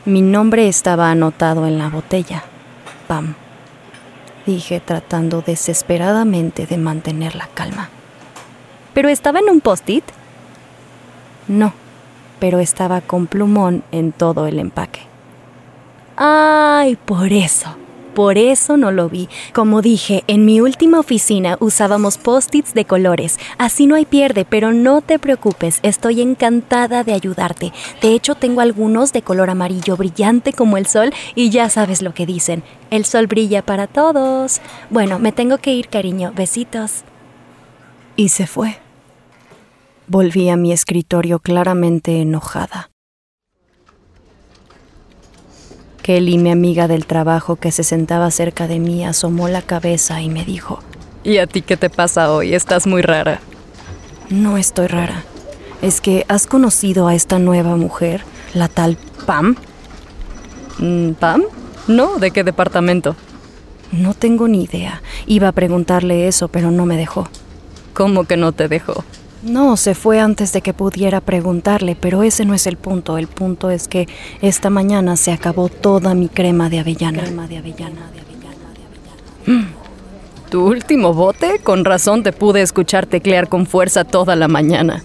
Mi 0.06 0.22
nombre 0.22 0.68
estaba 0.68 1.10
anotado 1.12 1.66
en 1.66 1.78
la 1.78 1.88
botella. 1.88 2.44
Pam. 3.08 3.36
Dije 4.46 4.82
tratando 4.82 5.42
desesperadamente 5.42 6.66
de 6.66 6.78
mantener 6.78 7.36
la 7.36 7.48
calma. 7.48 7.90
¿Pero 8.94 9.08
estaba 9.08 9.40
en 9.40 9.50
un 9.50 9.62
post-it? 9.62 10.04
No, 11.48 11.72
pero 12.40 12.60
estaba 12.60 13.00
con 13.00 13.28
plumón 13.28 13.84
en 13.94 14.12
todo 14.12 14.46
el 14.46 14.60
empaque. 14.60 15.00
Ay, 16.18 16.98
por 16.98 17.32
eso. 17.32 17.83
Por 18.14 18.38
eso 18.38 18.78
no 18.78 18.92
lo 18.92 19.10
vi. 19.10 19.28
Como 19.54 19.82
dije, 19.82 20.24
en 20.28 20.46
mi 20.46 20.62
última 20.62 21.00
oficina 21.00 21.58
usábamos 21.60 22.18
post-its 22.18 22.74
de 22.74 22.86
colores. 22.86 23.40
Así 23.58 23.88
no 23.88 23.96
hay 23.96 24.06
pierde, 24.06 24.46
pero 24.46 24.72
no 24.72 25.02
te 25.02 25.18
preocupes, 25.20 25.80
estoy 25.82 26.22
encantada 26.22 27.04
de 27.04 27.14
ayudarte. 27.14 27.74
De 28.02 28.14
hecho, 28.14 28.36
tengo 28.36 28.62
algunos 28.62 29.14
de 29.14 29.24
color 29.24 29.50
amarillo 29.50 29.98
brillante 29.98 30.54
como 30.54 30.78
el 30.78 30.86
sol 30.86 31.12
y 31.36 31.50
ya 31.50 31.70
sabes 31.70 32.02
lo 32.02 32.14
que 32.14 32.26
dicen. 32.26 32.64
El 32.92 33.06
sol 33.06 33.28
brilla 33.28 33.66
para 33.66 33.88
todos. 33.88 34.62
Bueno, 34.90 35.18
me 35.18 35.32
tengo 35.32 35.58
que 35.58 35.74
ir, 35.74 35.88
cariño. 35.88 36.32
Besitos. 36.36 37.04
Y 38.16 38.30
se 38.30 38.46
fue. 38.46 38.78
Volví 40.08 40.50
a 40.50 40.58
mi 40.58 40.72
escritorio 40.72 41.40
claramente 41.40 42.22
enojada. 42.22 42.93
Kelly, 46.04 46.38
mi 46.38 46.52
amiga 46.52 46.90
del 46.90 47.06
trabajo 47.06 47.56
que 47.56 47.72
se 47.72 47.84
sentaba 47.86 48.30
cerca 48.30 48.68
de 48.68 48.78
mí, 48.78 49.06
asomó 49.06 49.48
la 49.48 49.62
cabeza 49.62 50.22
y 50.22 50.30
me 50.30 50.44
dijo, 50.44 50.84
¿Y 51.24 51.38
a 51.38 51.48
ti 51.48 51.62
qué 51.62 51.78
te 51.78 51.90
pasa 51.90 52.30
hoy? 52.30 52.54
Estás 52.54 52.86
muy 52.86 53.02
rara. 53.02 53.40
No 54.30 54.58
estoy 54.58 54.88
rara. 54.88 55.24
Es 55.82 56.02
que 56.02 56.26
has 56.28 56.46
conocido 56.46 57.08
a 57.08 57.16
esta 57.16 57.40
nueva 57.40 57.78
mujer, 57.78 58.22
la 58.54 58.68
tal 58.68 58.98
Pam. 59.26 59.56
Mm, 60.80 61.12
¿Pam? 61.14 61.44
No, 61.88 62.18
¿de 62.18 62.32
qué 62.32 62.44
departamento? 62.44 63.16
No 63.94 64.14
tengo 64.14 64.50
ni 64.50 64.66
idea. 64.66 65.02
Iba 65.26 65.48
a 65.48 65.52
preguntarle 65.54 66.28
eso, 66.28 66.50
pero 66.50 66.70
no 66.70 66.86
me 66.86 66.98
dejó. 66.98 67.30
¿Cómo 67.94 68.26
que 68.26 68.36
no 68.36 68.52
te 68.52 68.68
dejó? 68.68 69.06
No, 69.44 69.76
se 69.76 69.94
fue 69.94 70.22
antes 70.22 70.54
de 70.54 70.62
que 70.62 70.74
pudiera 70.74 71.20
preguntarle, 71.20 71.98
pero 72.00 72.24
ese 72.24 72.46
no 72.46 72.54
es 72.54 72.66
el 72.66 72.78
punto. 72.78 73.18
El 73.18 73.28
punto 73.28 73.70
es 73.70 73.90
que 73.90 74.08
esta 74.42 74.70
mañana 74.70 75.18
se 75.18 75.34
acabó 75.34 75.68
toda 75.68 76.14
mi 76.14 76.30
crema 76.30 76.70
de 76.70 76.80
avellana. 76.80 77.24
Crema 77.24 77.48
de 77.48 77.58
avellana, 77.58 78.10
de 78.14 78.22
avellana, 78.22 78.72
de 78.74 79.52
avellana. 79.52 79.68
¿Tu 80.50 80.66
último 80.66 81.14
bote? 81.14 81.60
Con 81.62 81.84
razón 81.84 82.24
te 82.24 82.32
pude 82.32 82.62
escuchar 82.62 83.06
teclear 83.06 83.50
con 83.50 83.66
fuerza 83.66 84.06
toda 84.06 84.38
la 84.38 84.48
mañana. 84.48 85.04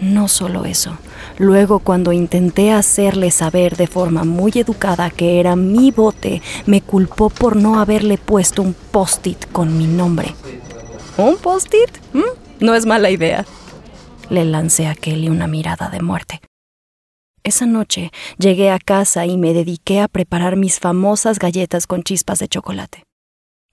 No 0.00 0.28
solo 0.28 0.64
eso. 0.64 0.96
Luego, 1.36 1.80
cuando 1.80 2.12
intenté 2.12 2.72
hacerle 2.72 3.30
saber 3.30 3.76
de 3.76 3.86
forma 3.86 4.24
muy 4.24 4.52
educada 4.54 5.10
que 5.10 5.38
era 5.38 5.54
mi 5.54 5.90
bote, 5.90 6.40
me 6.64 6.80
culpó 6.80 7.28
por 7.28 7.56
no 7.56 7.78
haberle 7.78 8.16
puesto 8.16 8.62
un 8.62 8.74
post-it 8.90 9.50
con 9.52 9.76
mi 9.76 9.86
nombre. 9.86 10.34
¿Un 11.18 11.36
post-it? 11.36 11.90
¿Mm? 12.14 12.49
No 12.60 12.74
es 12.74 12.84
mala 12.84 13.08
idea. 13.08 13.46
Le 14.28 14.44
lancé 14.44 14.86
a 14.86 14.94
Kelly 14.94 15.30
una 15.30 15.46
mirada 15.46 15.88
de 15.88 16.00
muerte. 16.00 16.42
Esa 17.42 17.64
noche 17.64 18.10
llegué 18.38 18.70
a 18.70 18.78
casa 18.78 19.24
y 19.24 19.38
me 19.38 19.54
dediqué 19.54 20.00
a 20.00 20.08
preparar 20.08 20.56
mis 20.56 20.78
famosas 20.78 21.38
galletas 21.38 21.86
con 21.86 22.02
chispas 22.02 22.38
de 22.38 22.48
chocolate. 22.48 23.04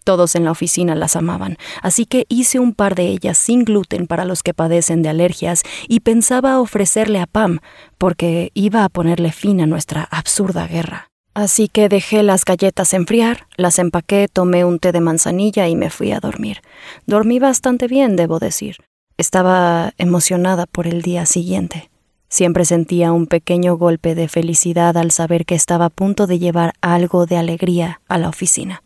Todos 0.06 0.36
en 0.36 0.46
la 0.46 0.52
oficina 0.52 0.96
las 0.96 1.18
amaban, 1.18 1.58
así 1.82 2.06
que 2.06 2.26
hice 2.30 2.60
un 2.60 2.74
par 2.74 2.96
de 2.96 3.08
ellas 3.08 3.38
sin 3.38 3.66
gluten 3.66 4.08
para 4.08 4.24
los 4.24 4.42
que 4.42 4.54
padecen 4.54 5.02
de 5.02 5.10
alergias 5.10 5.64
y 5.90 6.00
pensaba 6.00 6.62
ofrecerle 6.62 7.20
a 7.20 7.26
Pam, 7.26 7.60
porque 7.98 8.52
iba 8.54 8.86
a 8.86 8.90
ponerle 8.90 9.34
fin 9.34 9.60
a 9.60 9.68
nuestra 9.68 10.08
absurda 10.10 10.66
guerra. 10.66 11.10
Así 11.38 11.68
que 11.68 11.88
dejé 11.88 12.24
las 12.24 12.46
galletas 12.46 12.96
enfriar, 12.96 13.46
las 13.58 13.78
empaqué, 13.78 14.28
tomé 14.28 14.66
un 14.66 14.80
té 14.80 14.92
de 14.92 15.02
manzanilla 15.02 15.68
y 15.68 15.76
me 15.76 15.92
fui 15.92 16.12
a 16.12 16.20
dormir. 16.20 16.64
Dormí 17.06 17.38
bastante 17.38 17.88
bien, 17.88 18.16
debo 18.16 18.40
decir. 18.40 18.78
Estaba 19.18 19.94
emocionada 20.00 20.66
por 20.66 20.88
el 20.88 21.04
día 21.04 21.28
siguiente. 21.28 21.92
Siempre 22.28 22.66
sentía 22.66 23.12
un 23.12 23.28
pequeño 23.28 23.78
golpe 23.78 24.16
de 24.16 24.28
felicidad 24.28 24.98
al 24.98 25.12
saber 25.12 25.46
que 25.46 25.54
estaba 25.54 25.86
a 25.86 25.90
punto 25.92 26.26
de 26.26 26.40
llevar 26.40 26.74
algo 26.82 27.28
de 27.28 27.38
alegría 27.38 28.02
a 28.08 28.18
la 28.18 28.30
oficina. 28.30 28.82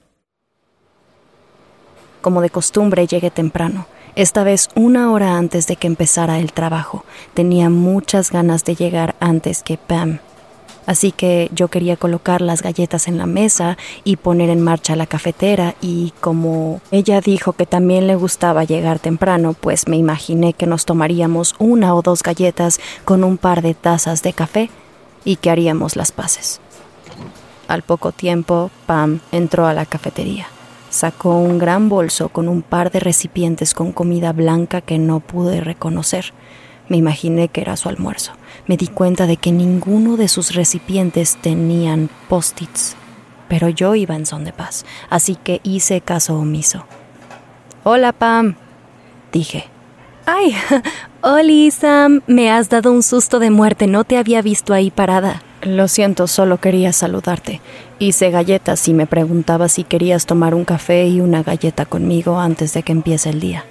Como 2.20 2.41
de 2.41 2.50
costumbre 2.50 3.08
llegué 3.08 3.31
temprano, 3.31 3.88
esta 4.15 4.43
vez 4.43 4.67
una 4.75 5.13
hora 5.13 5.38
antes 5.38 5.67
de 5.67 5.77
que 5.77 5.88
empezara 5.88 6.38
el 6.38 6.51
trabajo. 6.51 7.05
Tenía 7.34 7.70
muchas 7.70 8.29
ganas 8.29 8.65
de 8.65 8.75
llegar 8.75 9.15
antes 9.22 9.63
que 9.63 9.77
Pam 9.77 10.20
Así 10.85 11.11
que 11.11 11.50
yo 11.53 11.67
quería 11.67 11.95
colocar 11.95 12.41
las 12.41 12.63
galletas 12.63 13.07
en 13.07 13.17
la 13.17 13.27
mesa 13.27 13.77
y 14.03 14.15
poner 14.15 14.50
en 14.50 14.61
marcha 14.61 14.95
la 14.95 15.05
cafetera 15.05 15.75
y 15.79 16.13
como 16.19 16.81
ella 16.89 17.21
dijo 17.21 17.53
que 17.53 17.65
también 17.65 18.07
le 18.07 18.15
gustaba 18.15 18.63
llegar 18.63 19.00
temprano, 19.00 19.53
pues 19.53 19.88
me 19.88 19.97
imaginé 19.97 20.53
que 20.53 20.65
nos 20.65 20.85
tomaríamos 20.85 21.55
una 21.59 21.93
o 21.93 22.01
dos 22.01 22.23
galletas 22.23 22.79
con 23.05 23.23
un 23.23 23.38
par 23.38 23.61
de 23.61 23.75
tazas 23.75 24.23
de 24.23 24.33
café 24.33 24.69
y 25.23 25.35
que 25.35 25.51
haríamos 25.51 25.95
las 25.95 26.11
paces. 26.11 26.59
Al 27.67 27.83
poco 27.83 28.11
tiempo, 28.11 28.71
Pam 28.85 29.19
entró 29.31 29.65
a 29.65 29.73
la 29.73 29.85
cafetería. 29.85 30.47
Sacó 30.89 31.38
un 31.38 31.57
gran 31.57 31.88
bolso 31.88 32.27
con 32.27 32.50
un 32.50 32.63
par 32.63 32.91
de 32.91 33.00
recipientes 33.00 33.73
con 33.73 33.93
comida 33.93 34.33
blanca 34.33 34.81
que 34.81 34.97
no 34.97 35.21
pude 35.21 35.61
reconocer. 35.61 36.33
Me 36.89 36.97
imaginé 36.97 37.47
que 37.47 37.61
era 37.61 37.77
su 37.77 37.88
almuerzo. 37.88 38.33
Me 38.68 38.77
di 38.77 38.88
cuenta 38.88 39.27
de 39.27 39.38
que 39.38 39.51
ninguno 39.51 40.18
de 40.18 40.27
sus 40.27 40.53
recipientes 40.53 41.38
tenían 41.41 42.10
post-its, 42.30 42.96
pero 43.48 43.70
yo 43.70 43.96
iba 43.96 44.15
en 44.15 44.25
son 44.25 44.44
de 44.44 44.53
paz, 44.53 44.86
así 45.10 45.36
que 45.36 45.62
hice 45.63 46.01
caso 46.01 46.38
omiso. 46.38 46.86
Hola, 47.84 48.12
Pam, 48.13 48.56
dije. 49.32 49.65
Ay, 50.25 50.56
Oli, 51.22 51.72
Sam, 51.72 52.22
me 52.27 52.51
has 52.51 52.70
dado 52.70 52.91
un 52.91 53.03
susto 53.03 53.39
de 53.39 53.50
muerte, 53.50 53.88
no 53.88 54.03
te 54.03 54.18
había 54.18 54.41
visto 54.41 54.74
ahí 54.74 54.91
parada. 54.91 55.41
Lo 55.63 55.88
siento, 55.88 56.27
solo 56.27 56.60
quería 56.60 56.94
saludarte. 56.94 57.62
Hice 58.00 58.32
galletas 58.32 58.88
y 58.88 58.94
me 58.94 59.06
preguntaba 59.06 59.68
si 59.68 59.84
querías 59.84 60.25
tomar 60.25 60.56
un 60.56 60.65
café 60.65 61.08
y 61.08 61.22
una 61.22 61.44
galleta 61.44 61.86
conmigo 61.86 62.39
antes 62.39 62.74
de 62.74 62.82
que 62.82 62.91
empiece 62.91 63.30
el 63.30 63.39
día. 63.39 63.63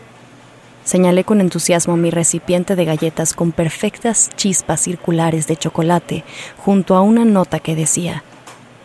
Señalé 0.91 1.23
con 1.23 1.41
entusiasmo 1.41 1.97
mi 1.97 2.11
recipiente 2.11 2.75
de 2.75 2.85
galletas 2.85 3.33
con 3.33 3.53
perfectas 3.53 4.29
chispas 4.35 4.81
circulares 4.81 5.47
de 5.47 5.57
chocolate 5.57 6.25
junto 6.57 6.97
a 6.97 7.01
una 7.01 7.25
nota 7.25 7.61
que 7.61 7.77
decía, 7.77 8.25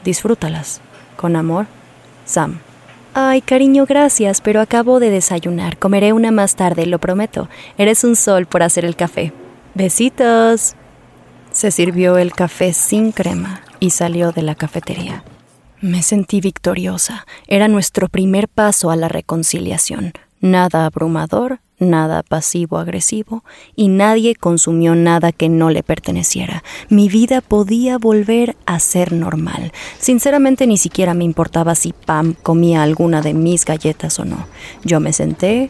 disfrútalas, 0.03 0.81
con 1.15 1.35
amor, 1.35 1.65
Sam. 2.23 2.59
Ay, 3.15 3.41
cariño, 3.41 3.87
gracias, 3.87 4.39
pero 4.39 4.61
acabo 4.61 4.99
de 4.99 5.09
desayunar. 5.09 5.79
Comeré 5.79 6.13
una 6.13 6.29
más 6.29 6.55
tarde, 6.55 6.85
lo 6.85 6.99
prometo. 6.99 7.49
Eres 7.75 8.03
un 8.03 8.15
sol 8.15 8.45
por 8.45 8.61
hacer 8.61 8.85
el 8.85 8.95
café. 8.95 9.33
Besitos. 9.73 10.75
Se 11.49 11.71
sirvió 11.71 12.19
el 12.19 12.33
café 12.33 12.73
sin 12.73 13.13
crema 13.13 13.61
y 13.79 13.89
salió 13.89 14.31
de 14.31 14.43
la 14.43 14.53
cafetería. 14.53 15.23
Me 15.81 16.03
sentí 16.03 16.39
victoriosa. 16.39 17.25
Era 17.47 17.67
nuestro 17.67 18.09
primer 18.09 18.47
paso 18.47 18.91
a 18.91 18.95
la 18.95 19.07
reconciliación. 19.07 20.13
Nada 20.39 20.85
abrumador, 20.85 21.61
nada 21.79 22.23
pasivo-agresivo, 22.23 23.43
y 23.75 23.87
nadie 23.87 24.35
consumió 24.35 24.95
nada 24.95 25.31
que 25.31 25.49
no 25.49 25.69
le 25.69 25.83
perteneciera. 25.83 26.63
Mi 26.89 27.09
vida 27.09 27.41
podía 27.41 27.97
volver 27.97 28.55
a 28.65 28.79
ser 28.79 29.11
normal. 29.11 29.71
Sinceramente 29.99 30.67
ni 30.67 30.77
siquiera 30.77 31.13
me 31.13 31.23
importaba 31.23 31.75
si 31.75 31.93
Pam 31.93 32.33
comía 32.33 32.83
alguna 32.83 33.21
de 33.21 33.33
mis 33.33 33.65
galletas 33.65 34.19
o 34.19 34.25
no. 34.25 34.47
Yo 34.83 34.99
me 34.99 35.13
senté, 35.13 35.69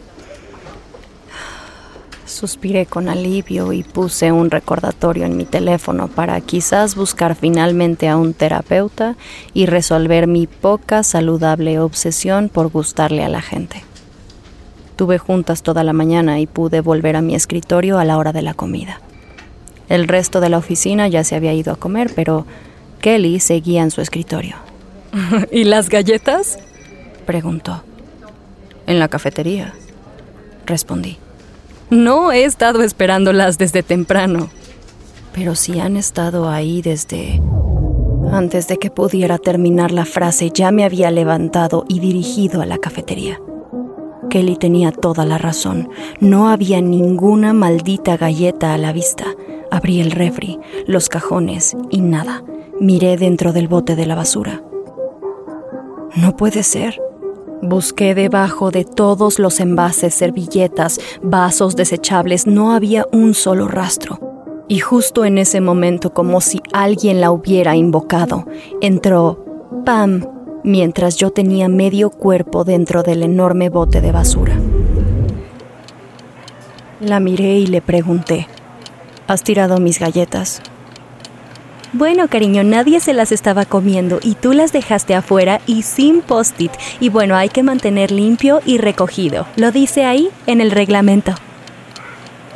suspiré 2.26 2.86
con 2.86 3.08
alivio 3.08 3.74
y 3.74 3.84
puse 3.84 4.32
un 4.32 4.52
recordatorio 4.52 5.26
en 5.26 5.38
mi 5.38 5.46
teléfono 5.46 6.08
para 6.08 6.40
quizás 6.42 6.96
buscar 6.96 7.36
finalmente 7.36 8.10
a 8.10 8.18
un 8.18 8.34
terapeuta 8.34 9.16
y 9.54 9.66
resolver 9.66 10.28
mi 10.28 10.48
poca 10.48 11.04
saludable 11.04 11.80
obsesión 11.80 12.50
por 12.50 12.70
gustarle 12.70 13.24
a 13.24 13.30
la 13.30 13.42
gente. 13.42 13.84
Tuve 14.96 15.18
juntas 15.18 15.62
toda 15.62 15.84
la 15.84 15.94
mañana 15.94 16.40
y 16.40 16.48
pude 16.48 16.82
volver 16.82 17.16
a 17.16 17.22
mi 17.22 17.36
escritorio 17.36 17.98
a 17.98 18.06
la 18.06 18.18
hora 18.18 18.32
de 18.32 18.42
la 18.42 18.54
comida. 18.54 19.02
El 19.90 20.08
resto 20.08 20.40
de 20.40 20.50
la 20.50 20.58
oficina 20.58 21.08
ya 21.08 21.24
se 21.24 21.36
había 21.36 21.54
ido 21.54 21.74
a 21.74 21.76
comer, 21.76 22.12
pero 22.16 22.46
Kelly 23.02 23.40
seguía 23.40 23.84
en 23.84 23.92
su 23.92 24.02
escritorio. 24.02 24.56
¿Y 25.52 25.66
las 25.66 25.90
galletas? 25.90 26.60
preguntó. 27.26 27.84
En 28.88 29.00
la 29.00 29.08
cafetería, 29.08 29.74
respondí. 30.66 31.18
No 31.90 32.32
he 32.32 32.46
estado 32.46 32.82
esperándolas 32.82 33.58
desde 33.58 33.84
temprano. 33.84 34.50
Pero 35.34 35.56
si 35.56 35.80
han 35.80 35.98
estado 35.98 36.50
ahí 36.50 36.82
desde... 36.82 37.42
Antes 38.32 38.68
de 38.68 38.78
que 38.78 38.90
pudiera 38.90 39.38
terminar 39.38 39.92
la 39.92 40.06
frase, 40.06 40.50
ya 40.52 40.72
me 40.72 40.84
había 40.84 41.12
levantado 41.12 41.86
y 41.88 42.00
dirigido 42.00 42.62
a 42.62 42.66
la 42.66 42.80
cafetería. 42.80 43.40
Kelly 44.36 44.58
tenía 44.58 44.92
toda 44.92 45.26
la 45.26 45.38
razón. 45.38 45.88
No 46.20 46.50
había 46.50 46.82
ninguna 46.82 47.54
maldita 47.54 48.18
galleta 48.18 48.74
a 48.74 48.78
la 48.78 48.92
vista. 48.92 49.28
Abrí 49.72 50.02
el 50.02 50.12
refri, 50.12 50.60
los 50.88 51.08
cajones 51.08 51.78
y 51.90 52.02
nada. 52.02 52.44
Miré 52.82 53.16
dentro 53.16 53.54
del 53.54 53.70
bote 53.70 53.96
de 53.96 54.06
la 54.06 54.16
basura. 54.16 54.62
No 56.18 56.36
puede 56.36 56.64
ser. 56.64 57.00
Busqué 57.62 58.14
debajo 58.14 58.72
de 58.72 58.84
todos 58.84 59.40
los 59.40 59.62
envases, 59.62 60.14
servilletas, 60.14 61.00
vasos 61.24 61.78
desechables. 61.78 62.46
No 62.46 62.74
había 62.74 63.06
un 63.14 63.36
solo 63.36 63.70
rastro. 63.70 64.20
Y 64.68 64.80
justo 64.80 65.24
en 65.24 65.38
ese 65.38 65.62
momento, 65.62 66.14
como 66.14 66.42
si 66.42 66.62
alguien 66.74 67.22
la 67.22 67.32
hubiera 67.32 67.78
invocado, 67.78 68.46
entró 68.82 69.46
Pam 69.86 70.35
mientras 70.66 71.16
yo 71.16 71.30
tenía 71.30 71.70
medio 71.70 72.10
cuerpo 72.10 72.64
dentro 72.64 73.04
del 73.04 73.22
enorme 73.22 73.70
bote 73.70 74.02
de 74.02 74.12
basura. 74.12 74.58
La 77.00 77.20
miré 77.20 77.60
y 77.60 77.68
le 77.68 77.82
pregunté, 77.82 78.48
¿has 79.28 79.44
tirado 79.44 79.78
mis 79.78 80.00
galletas? 80.00 80.64
Bueno, 81.94 82.28
cariño, 82.28 82.64
nadie 82.64 83.00
se 83.00 83.14
las 83.14 83.32
estaba 83.32 83.66
comiendo 83.66 84.20
y 84.24 84.34
tú 84.34 84.54
las 84.54 84.74
dejaste 84.74 85.14
afuera 85.14 85.62
y 85.68 85.84
sin 85.84 86.22
post-it. 86.22 86.72
Y 87.00 87.10
bueno, 87.10 87.36
hay 87.36 87.50
que 87.50 87.62
mantener 87.62 88.12
limpio 88.12 88.60
y 88.66 88.80
recogido. 88.80 89.46
Lo 89.56 89.72
dice 89.72 90.04
ahí 90.04 90.30
en 90.48 90.62
el 90.62 90.72
reglamento. 90.72 91.36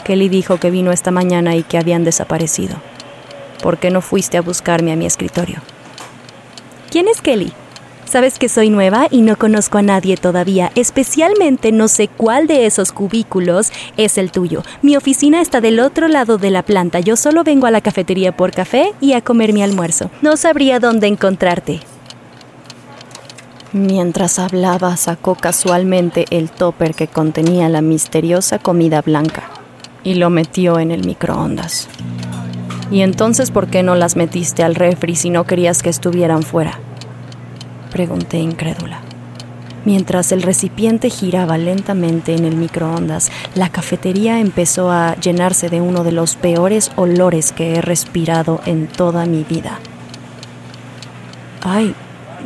Kelly 0.04 0.30
dijo 0.30 0.58
que 0.58 0.72
vino 0.72 0.92
esta 0.92 1.12
mañana 1.12 1.56
y 1.56 1.62
que 1.62 1.78
habían 1.78 2.04
desaparecido. 2.04 2.76
¿Por 3.62 3.78
qué 3.78 3.92
no 3.92 4.02
fuiste 4.02 4.38
a 4.38 4.42
buscarme 4.42 4.92
a 4.92 4.96
mi 4.96 5.06
escritorio? 5.06 5.60
¿Quién 6.90 7.08
es 7.08 7.22
Kelly? 7.22 7.54
Sabes 8.10 8.40
que 8.40 8.50
soy 8.50 8.72
nueva 8.72 9.06
y 9.12 9.22
no 9.22 9.38
conozco 9.38 9.78
a 9.78 9.84
nadie 9.84 10.18
todavía, 10.18 10.72
especialmente 10.74 11.72
no 11.72 11.88
sé 11.88 12.08
cuál 12.08 12.48
de 12.48 12.66
esos 12.66 12.92
cubículos 12.92 13.72
es 13.98 14.18
el 14.18 14.32
tuyo. 14.32 14.64
Mi 14.82 14.98
oficina 14.98 15.42
está 15.42 15.62
del 15.62 15.80
otro 15.80 16.08
lado 16.08 16.40
de 16.40 16.50
la 16.50 16.64
planta, 16.64 17.02
yo 17.02 17.16
solo 17.16 17.44
vengo 17.44 17.68
a 17.68 17.72
la 17.72 17.82
cafetería 17.82 18.36
por 18.36 18.50
café 18.50 18.94
y 19.00 19.14
a 19.14 19.22
comer 19.22 19.54
mi 19.54 19.62
almuerzo. 19.62 20.10
No 20.24 20.38
sabría 20.38 20.80
dónde 20.80 21.06
encontrarte. 21.06 21.82
Mientras 23.74 24.40
hablaba, 24.40 24.98
sacó 24.98 25.36
casualmente 25.36 26.26
el 26.32 26.50
topper 26.50 26.96
que 26.96 27.08
contenía 27.08 27.70
la 27.70 27.82
misteriosa 27.82 28.58
comida 28.58 29.04
blanca 29.04 29.52
y 30.04 30.16
lo 30.16 30.32
metió 30.32 30.80
en 30.80 30.90
el 30.90 31.06
microondas. 31.06 31.88
¿Y 32.90 33.02
entonces 33.02 33.52
por 33.52 33.68
qué 33.68 33.84
no 33.84 33.94
las 33.94 34.16
metiste 34.16 34.64
al 34.64 34.74
refri 34.74 35.16
si 35.16 35.30
no 35.30 35.44
querías 35.44 35.84
que 35.84 35.92
estuvieran 35.92 36.42
fuera? 36.42 36.80
Pregunté 37.92 38.38
incrédula. 38.38 39.02
Mientras 39.86 40.32
el 40.32 40.42
recipiente 40.42 41.10
giraba 41.10 41.58
lentamente 41.58 42.36
en 42.36 42.46
el 42.46 42.56
microondas, 42.56 43.32
la 43.56 43.70
cafetería 43.70 44.40
empezó 44.40 44.92
a 44.92 45.16
llenarse 45.16 45.70
de 45.70 45.82
uno 45.82 46.04
de 46.04 46.12
los 46.12 46.36
peores 46.36 46.92
olores 46.96 47.52
que 47.52 47.76
he 47.76 47.82
respirado 47.82 48.62
en 48.66 48.88
toda 48.88 49.26
mi 49.26 49.44
vida. 49.44 49.80
¡Ay, 51.62 51.96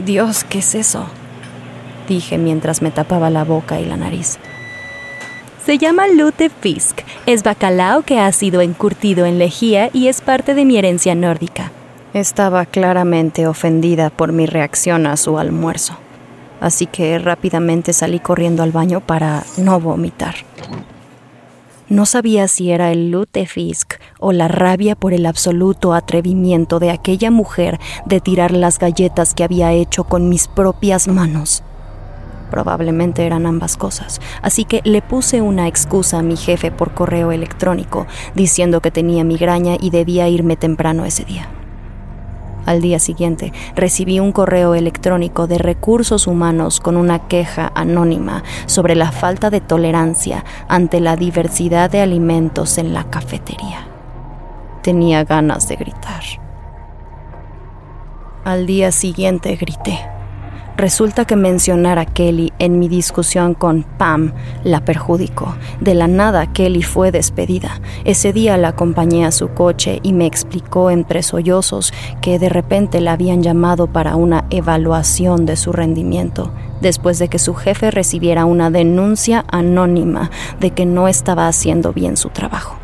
Dios, 0.06 0.43
qué 0.43 0.60
es 0.60 0.75
eso! 0.75 1.06
dije 2.08 2.38
mientras 2.38 2.82
me 2.82 2.91
tapaba 2.91 3.29
la 3.29 3.43
boca 3.43 3.79
y 3.79 3.86
la 3.86 3.97
nariz. 3.97 4.38
Se 5.65 5.77
llama 5.77 6.08
Lute 6.08 6.49
Fisk. 6.49 7.01
Es 7.25 7.41
bacalao 7.41 8.01
que 8.01 8.19
ha 8.19 8.32
sido 8.34 8.62
encurtido 8.62 9.25
en 9.25 9.39
lejía 9.39 9.89
y 9.93 10.08
es 10.08 10.19
parte 10.19 10.56
de 10.56 10.65
mi 10.65 10.77
herencia 10.77 11.15
nórdica. 11.15 11.71
Estaba 12.13 12.67
claramente 12.67 13.47
ofendida 13.47 14.12
por 14.12 14.34
mi 14.34 14.45
reacción 14.45 15.08
a 15.08 15.17
su 15.17 15.39
almuerzo, 15.39 15.95
así 16.62 16.86
que 16.86 17.17
rápidamente 17.17 17.91
salí 17.91 18.19
corriendo 18.19 18.62
al 18.62 18.71
baño 18.71 19.02
para 19.02 19.43
no 19.58 19.80
vomitar. 19.80 20.36
No 21.89 22.06
sabía 22.06 22.47
si 22.47 22.69
era 22.69 22.91
el 22.91 23.10
lutefisk 23.10 23.95
o 24.19 24.32
la 24.32 24.47
rabia 24.47 24.95
por 24.95 25.12
el 25.12 25.26
absoluto 25.26 25.95
atrevimiento 25.95 26.78
de 26.78 26.91
aquella 26.91 27.32
mujer 27.32 27.80
de 28.06 28.21
tirar 28.21 28.52
las 28.52 28.78
galletas 28.78 29.34
que 29.34 29.43
había 29.43 29.71
hecho 29.71 30.04
con 30.04 30.30
mis 30.30 30.47
propias 30.47 31.08
manos. 31.08 31.63
Probablemente 32.52 33.26
eran 33.26 33.47
ambas 33.47 33.76
cosas, 33.76 34.21
así 34.43 34.65
que 34.65 34.82
le 34.84 35.02
puse 35.02 35.41
una 35.41 35.67
excusa 35.67 36.19
a 36.19 36.23
mi 36.23 36.38
jefe 36.38 36.69
por 36.69 36.93
correo 36.93 37.32
electrónico 37.32 38.06
diciendo 38.36 38.82
que 38.82 38.91
tenía 38.91 39.23
migraña 39.23 39.78
y 39.80 39.89
debía 39.89 40.30
irme 40.30 40.58
temprano 40.58 41.06
ese 41.06 41.26
día. 41.26 41.49
Al 42.65 42.82
día 42.82 42.99
siguiente 42.99 43.52
recibí 43.76 44.19
un 44.19 44.32
correo 44.32 44.76
electrónico 44.76 45.47
de 45.47 45.58
recursos 45.58 46.28
humanos 46.28 46.80
con 46.80 46.95
una 46.95 47.28
queja 47.28 47.71
anónima 47.76 48.43
sobre 48.65 48.95
la 48.95 49.12
falta 49.12 49.49
de 49.49 49.62
tolerancia 49.62 50.45
ante 50.67 50.99
la 50.99 51.15
diversidad 51.15 51.89
de 51.89 52.02
alimentos 52.02 52.78
en 52.78 52.93
la 52.93 53.10
cafetería. 53.10 53.88
Tenía 54.82 55.23
ganas 55.23 55.67
de 55.67 55.76
gritar. 55.76 56.23
Al 58.45 58.65
día 58.65 58.91
siguiente 58.91 59.56
grité. 59.56 59.99
Resulta 60.75 61.25
que 61.25 61.36
mencionar 61.36 61.99
a 61.99 62.05
Kelly 62.05 62.51
en 62.57 62.79
mi 62.79 62.88
discusión 62.88 63.53
con 63.53 63.83
Pam 63.83 64.33
la 64.63 64.83
perjudicó. 64.83 65.55
De 65.79 65.93
la 65.93 66.07
nada 66.07 66.51
Kelly 66.51 66.81
fue 66.81 67.12
despedida. 67.12 67.79
Ese 68.05 68.33
día 68.33 68.57
la 68.57 68.69
acompañé 68.69 69.25
a 69.25 69.31
su 69.31 69.49
coche 69.49 69.99
y 70.01 70.13
me 70.13 70.25
explicó 70.25 70.89
entre 70.89 71.21
sollozos 71.21 71.93
que 72.21 72.39
de 72.39 72.49
repente 72.49 73.01
la 73.01 73.13
habían 73.13 73.43
llamado 73.43 73.88
para 73.88 74.15
una 74.15 74.45
evaluación 74.49 75.45
de 75.45 75.57
su 75.57 75.73
rendimiento, 75.73 76.51
después 76.81 77.19
de 77.19 77.27
que 77.27 77.39
su 77.39 77.53
jefe 77.53 77.91
recibiera 77.91 78.45
una 78.45 78.71
denuncia 78.71 79.45
anónima 79.49 80.31
de 80.59 80.71
que 80.71 80.88
no 80.88 81.07
estaba 81.07 81.47
haciendo 81.47 81.93
bien 81.93 82.17
su 82.17 82.29
trabajo. 82.29 82.83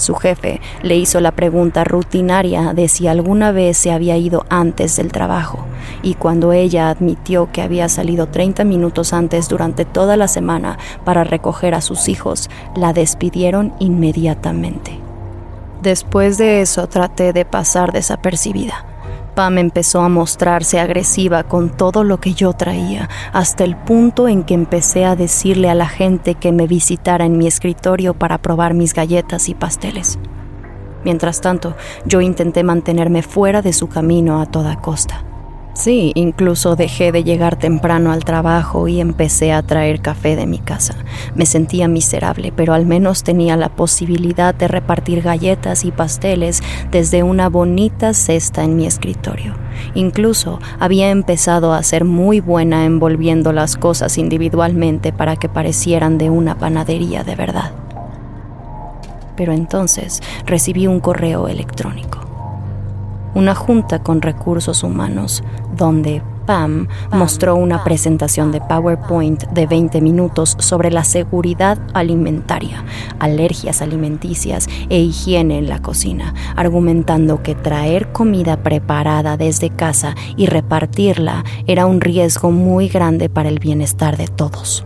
Su 0.00 0.14
jefe 0.14 0.62
le 0.82 0.96
hizo 0.96 1.20
la 1.20 1.32
pregunta 1.32 1.84
rutinaria 1.84 2.72
de 2.72 2.88
si 2.88 3.06
alguna 3.06 3.52
vez 3.52 3.76
se 3.76 3.92
había 3.92 4.16
ido 4.16 4.46
antes 4.48 4.96
del 4.96 5.12
trabajo, 5.12 5.66
y 6.02 6.14
cuando 6.14 6.54
ella 6.54 6.88
admitió 6.88 7.52
que 7.52 7.60
había 7.60 7.86
salido 7.90 8.26
30 8.26 8.64
minutos 8.64 9.12
antes 9.12 9.50
durante 9.50 9.84
toda 9.84 10.16
la 10.16 10.26
semana 10.26 10.78
para 11.04 11.22
recoger 11.22 11.74
a 11.74 11.82
sus 11.82 12.08
hijos, 12.08 12.48
la 12.74 12.94
despidieron 12.94 13.74
inmediatamente. 13.78 14.98
Después 15.82 16.38
de 16.38 16.62
eso 16.62 16.88
traté 16.88 17.34
de 17.34 17.44
pasar 17.44 17.92
desapercibida 17.92 18.86
Pam 19.34 19.58
empezó 19.58 20.00
a 20.00 20.08
mostrarse 20.08 20.78
agresiva 20.78 21.44
con 21.44 21.70
todo 21.70 22.04
lo 22.04 22.20
que 22.20 22.34
yo 22.34 22.52
traía, 22.52 23.08
hasta 23.32 23.64
el 23.64 23.76
punto 23.76 24.28
en 24.28 24.42
que 24.42 24.54
empecé 24.54 25.04
a 25.04 25.16
decirle 25.16 25.70
a 25.70 25.74
la 25.74 25.88
gente 25.88 26.34
que 26.34 26.52
me 26.52 26.66
visitara 26.66 27.24
en 27.24 27.38
mi 27.38 27.46
escritorio 27.46 28.14
para 28.14 28.38
probar 28.38 28.74
mis 28.74 28.94
galletas 28.94 29.48
y 29.48 29.54
pasteles. 29.54 30.18
Mientras 31.04 31.40
tanto, 31.40 31.76
yo 32.04 32.20
intenté 32.20 32.62
mantenerme 32.62 33.22
fuera 33.22 33.62
de 33.62 33.72
su 33.72 33.88
camino 33.88 34.40
a 34.40 34.46
toda 34.46 34.76
costa. 34.76 35.24
Sí, 35.72 36.10
incluso 36.16 36.74
dejé 36.74 37.12
de 37.12 37.22
llegar 37.22 37.56
temprano 37.56 38.10
al 38.10 38.24
trabajo 38.24 38.88
y 38.88 39.00
empecé 39.00 39.52
a 39.52 39.62
traer 39.62 40.00
café 40.00 40.34
de 40.34 40.46
mi 40.46 40.58
casa. 40.58 40.96
Me 41.34 41.46
sentía 41.46 41.86
miserable, 41.86 42.52
pero 42.54 42.74
al 42.74 42.86
menos 42.86 43.22
tenía 43.22 43.56
la 43.56 43.68
posibilidad 43.68 44.52
de 44.52 44.66
repartir 44.66 45.22
galletas 45.22 45.84
y 45.84 45.92
pasteles 45.92 46.60
desde 46.90 47.22
una 47.22 47.48
bonita 47.48 48.14
cesta 48.14 48.64
en 48.64 48.76
mi 48.76 48.84
escritorio. 48.84 49.54
Incluso 49.94 50.58
había 50.80 51.10
empezado 51.10 51.72
a 51.72 51.82
ser 51.84 52.04
muy 52.04 52.40
buena 52.40 52.84
envolviendo 52.84 53.52
las 53.52 53.76
cosas 53.76 54.18
individualmente 54.18 55.12
para 55.12 55.36
que 55.36 55.48
parecieran 55.48 56.18
de 56.18 56.30
una 56.30 56.58
panadería 56.58 57.22
de 57.22 57.36
verdad. 57.36 57.70
Pero 59.36 59.52
entonces 59.52 60.20
recibí 60.44 60.88
un 60.88 61.00
correo 61.00 61.48
electrónico 61.48 62.30
una 63.34 63.54
junta 63.54 64.02
con 64.02 64.22
recursos 64.22 64.82
humanos, 64.82 65.44
donde 65.80 66.22
Pam 66.46 66.88
mostró 67.10 67.56
una 67.56 67.82
presentación 67.82 68.52
de 68.52 68.60
PowerPoint 68.60 69.44
de 69.48 69.66
20 69.66 70.00
minutos 70.02 70.56
sobre 70.58 70.90
la 70.90 71.04
seguridad 71.04 71.78
alimentaria, 71.94 72.84
alergias 73.18 73.80
alimenticias 73.80 74.66
e 74.90 75.00
higiene 75.00 75.58
en 75.58 75.68
la 75.68 75.80
cocina, 75.80 76.34
argumentando 76.54 77.42
que 77.42 77.54
traer 77.54 78.12
comida 78.12 78.62
preparada 78.62 79.38
desde 79.38 79.70
casa 79.70 80.14
y 80.36 80.46
repartirla 80.46 81.44
era 81.66 81.86
un 81.86 82.00
riesgo 82.00 82.50
muy 82.50 82.88
grande 82.88 83.30
para 83.30 83.48
el 83.48 83.58
bienestar 83.58 84.18
de 84.18 84.28
todos. 84.28 84.84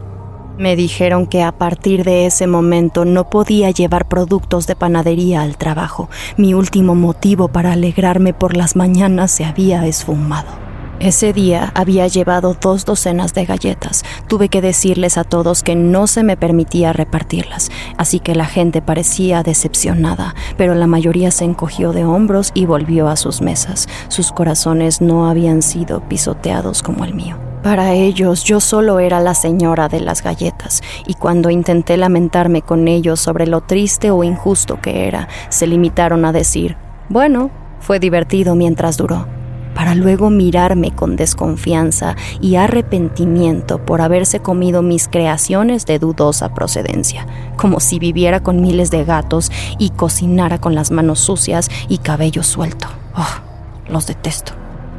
Me 0.59 0.77
dijeron 0.77 1.27
que 1.27 1.43
a 1.43 1.51
partir 1.51 2.05
de 2.05 2.27
ese 2.27 2.47
momento 2.47 3.05
no 3.05 3.29
podía 3.29 3.73
llevar 3.73 4.07
productos 4.07 4.69
de 4.69 4.77
panadería 4.77 5.43
al 5.43 5.57
trabajo. 5.57 6.09
Mi 6.37 6.55
último 6.55 6.95
motivo 6.95 7.49
para 7.49 7.73
alegrarme 7.73 8.33
por 8.33 8.57
las 8.57 8.77
mañanas 8.77 9.33
se 9.33 9.45
había 9.45 9.85
esfumado. 9.87 10.64
Ese 11.01 11.33
día 11.33 11.73
había 11.75 12.07
llevado 12.07 12.57
dos 12.59 12.85
docenas 12.85 13.35
de 13.35 13.45
galletas. 13.45 14.05
Tuve 14.29 14.49
que 14.49 14.63
decirles 14.63 15.19
a 15.19 15.25
todos 15.25 15.63
que 15.63 15.75
no 15.75 16.07
se 16.07 16.23
me 16.23 16.37
permitía 16.37 16.93
repartirlas, 16.93 17.71
así 17.99 18.21
que 18.21 18.35
la 18.35 18.47
gente 18.47 18.81
parecía 18.81 19.43
decepcionada, 19.43 20.35
pero 20.57 20.75
la 20.75 20.87
mayoría 20.87 21.31
se 21.31 21.45
encogió 21.45 21.93
de 21.93 22.05
hombros 22.05 22.53
y 22.55 22.65
volvió 22.67 23.09
a 23.09 23.17
sus 23.17 23.43
mesas. 23.43 23.89
Sus 24.09 24.33
corazones 24.33 25.01
no 25.01 25.29
habían 25.29 25.63
sido 25.63 26.01
pisoteados 26.09 26.83
como 26.83 27.05
el 27.05 27.15
mío. 27.15 27.39
Para 27.65 27.93
ellos 27.93 28.45
yo 28.45 28.61
solo 28.61 28.99
era 28.99 29.21
la 29.21 29.35
señora 29.35 29.89
de 29.89 30.01
las 30.01 30.23
galletas, 30.23 30.83
y 31.07 31.15
cuando 31.15 31.51
intenté 31.51 31.97
lamentarme 31.97 32.63
con 32.63 32.89
ellos 32.89 33.21
sobre 33.21 33.47
lo 33.47 33.63
triste 33.63 34.11
o 34.11 34.23
injusto 34.23 34.81
que 34.81 35.09
era, 35.09 35.29
se 35.49 35.67
limitaron 35.67 36.25
a 36.25 36.33
decir, 36.33 36.77
bueno, 37.09 37.51
fue 37.81 37.99
divertido 37.99 38.55
mientras 38.55 38.97
duró, 38.97 39.27
para 39.75 39.95
luego 39.95 40.31
mirarme 40.31 40.93
con 40.95 41.17
desconfianza 41.17 42.17
y 42.41 42.57
arrepentimiento 42.57 43.85
por 43.85 44.01
haberse 44.01 44.41
comido 44.41 44.83
mis 44.83 45.09
creaciones 45.09 45.87
de 45.87 45.99
dudosa 45.99 46.55
procedencia, 46.55 47.27
como 47.57 47.81
si 47.81 47.99
viviera 47.99 48.41
con 48.41 48.61
miles 48.61 48.91
de 48.91 49.05
gatos 49.05 49.51
y 49.79 49.91
cocinara 49.91 50.61
con 50.61 50.75
las 50.75 50.91
manos 50.91 51.21
sucias 51.21 51.69
y 51.89 51.99
cabello 51.99 52.43
suelto. 52.43 52.89
Oh, 53.17 53.91
los 53.91 54.07
detesto. 54.07 54.53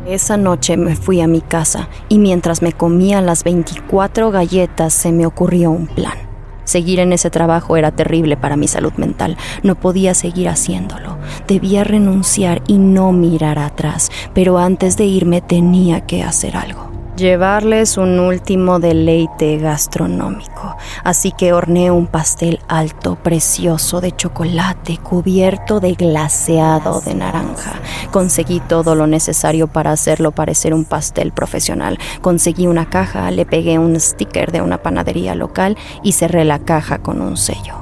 Esa 0.05 0.37
noche 0.37 0.77
me 0.77 0.95
fui 0.95 1.19
a 1.21 1.27
mi 1.27 1.41
casa 1.41 1.89
y 2.09 2.19
mientras 2.19 2.61
me 2.61 2.73
comía 2.73 3.21
las 3.21 3.43
24 3.43 4.29
galletas 4.29 4.93
se 4.93 5.11
me 5.11 5.25
ocurrió 5.25 5.71
un 5.71 5.87
plan. 5.87 6.24
Seguir 6.65 6.99
en 6.99 7.13
ese 7.13 7.29
trabajo 7.29 7.77
era 7.77 7.91
terrible 7.91 8.37
para 8.37 8.57
mi 8.57 8.67
salud 8.67 8.93
mental. 8.97 9.37
No 9.63 9.75
podía 9.75 10.13
seguir 10.13 10.49
haciéndolo. 10.49 11.17
Debía 11.47 11.83
renunciar 11.83 12.61
y 12.67 12.77
no 12.77 13.11
mirar 13.11 13.59
atrás, 13.59 14.11
pero 14.33 14.57
antes 14.57 14.97
de 14.97 15.05
irme 15.05 15.41
tenía 15.41 16.01
que 16.01 16.23
hacer 16.23 16.57
algo 16.57 16.94
llevarles 17.15 17.97
un 17.97 18.19
último 18.19 18.79
deleite 18.79 19.57
gastronómico, 19.57 20.75
así 21.03 21.31
que 21.31 21.53
horneé 21.53 21.91
un 21.91 22.07
pastel 22.07 22.59
alto, 22.67 23.15
precioso 23.15 24.01
de 24.01 24.11
chocolate 24.11 24.97
cubierto 24.97 25.79
de 25.79 25.93
glaseado 25.93 27.01
de 27.01 27.15
naranja. 27.15 27.73
Conseguí 28.11 28.59
todo 28.59 28.95
lo 28.95 29.07
necesario 29.07 29.67
para 29.67 29.91
hacerlo 29.91 30.31
parecer 30.31 30.73
un 30.73 30.85
pastel 30.85 31.31
profesional. 31.31 31.97
Conseguí 32.21 32.67
una 32.67 32.89
caja, 32.89 33.31
le 33.31 33.45
pegué 33.45 33.79
un 33.79 33.99
sticker 33.99 34.51
de 34.51 34.61
una 34.61 34.79
panadería 34.79 35.35
local 35.35 35.77
y 36.03 36.11
cerré 36.11 36.43
la 36.43 36.59
caja 36.59 36.99
con 36.99 37.21
un 37.21 37.37
sello. 37.37 37.75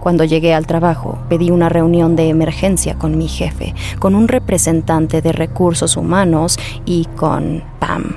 Cuando 0.00 0.24
llegué 0.24 0.52
al 0.52 0.66
trabajo, 0.66 1.18
pedí 1.30 1.50
una 1.50 1.70
reunión 1.70 2.14
de 2.14 2.28
emergencia 2.28 2.96
con 2.96 3.16
mi 3.16 3.26
jefe, 3.26 3.74
con 3.98 4.14
un 4.14 4.28
representante 4.28 5.22
de 5.22 5.32
recursos 5.32 5.96
humanos 5.96 6.58
y 6.84 7.06
con 7.16 7.64
Pam, 7.78 8.14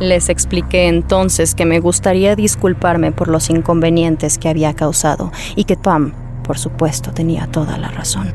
les 0.00 0.28
expliqué 0.28 0.88
entonces 0.88 1.54
que 1.54 1.64
me 1.64 1.80
gustaría 1.80 2.36
disculparme 2.36 3.12
por 3.12 3.28
los 3.28 3.50
inconvenientes 3.50 4.38
que 4.38 4.48
había 4.48 4.74
causado 4.74 5.32
y 5.56 5.64
que 5.64 5.76
Pam, 5.76 6.12
por 6.44 6.58
supuesto, 6.58 7.12
tenía 7.12 7.46
toda 7.48 7.78
la 7.78 7.88
razón. 7.88 8.32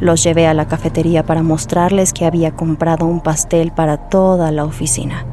Los 0.00 0.24
llevé 0.24 0.46
a 0.46 0.54
la 0.54 0.66
cafetería 0.66 1.24
para 1.24 1.42
mostrarles 1.42 2.12
que 2.12 2.24
había 2.24 2.52
comprado 2.52 3.06
un 3.06 3.20
pastel 3.20 3.70
para 3.70 4.08
toda 4.08 4.50
la 4.50 4.64
oficina. 4.64 5.26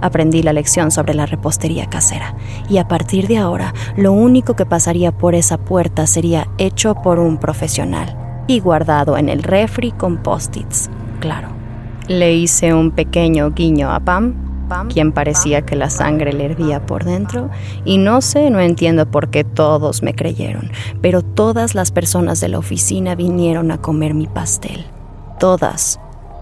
Aprendí 0.00 0.42
la 0.42 0.52
lección 0.52 0.90
sobre 0.90 1.14
la 1.14 1.26
repostería 1.26 1.86
casera 1.86 2.36
y 2.68 2.78
a 2.78 2.86
partir 2.86 3.28
de 3.28 3.38
ahora 3.38 3.74
lo 3.96 4.12
único 4.12 4.54
que 4.54 4.66
pasaría 4.66 5.10
por 5.10 5.34
esa 5.34 5.58
puerta 5.58 6.06
sería 6.06 6.48
hecho 6.58 6.94
por 6.94 7.18
un 7.18 7.38
profesional 7.38 8.44
y 8.46 8.60
guardado 8.60 9.16
en 9.16 9.28
el 9.28 9.42
refri 9.42 9.90
con 9.90 10.18
post-its, 10.18 10.88
claro. 11.18 11.65
Le 12.08 12.34
hice 12.34 12.72
un 12.72 12.92
pequeño 12.92 13.50
guiño 13.50 13.90
a 13.90 14.00
Pam 14.00 14.46
quien 14.92 15.12
parecía 15.12 15.62
que 15.62 15.76
la 15.76 15.90
sangre 15.90 16.32
le 16.32 16.46
hervía 16.46 16.86
por 16.86 17.04
dentro, 17.04 17.50
y 17.84 17.98
no 17.98 18.20
sé, 18.20 18.50
no 18.50 18.60
entiendo 18.60 19.10
por 19.10 19.30
qué 19.30 19.44
todos 19.44 20.02
me 20.02 20.14
creyeron, 20.14 20.70
pero 21.00 21.22
todas 21.22 21.74
las 21.74 21.90
personas 21.92 22.40
de 22.40 22.48
la 22.48 22.58
oficina 22.58 23.14
vinieron 23.14 23.70
a 23.70 23.78
comer 23.78 24.14
mi 24.14 24.26
pastel. 24.26 24.84
Todas, 25.38 26.00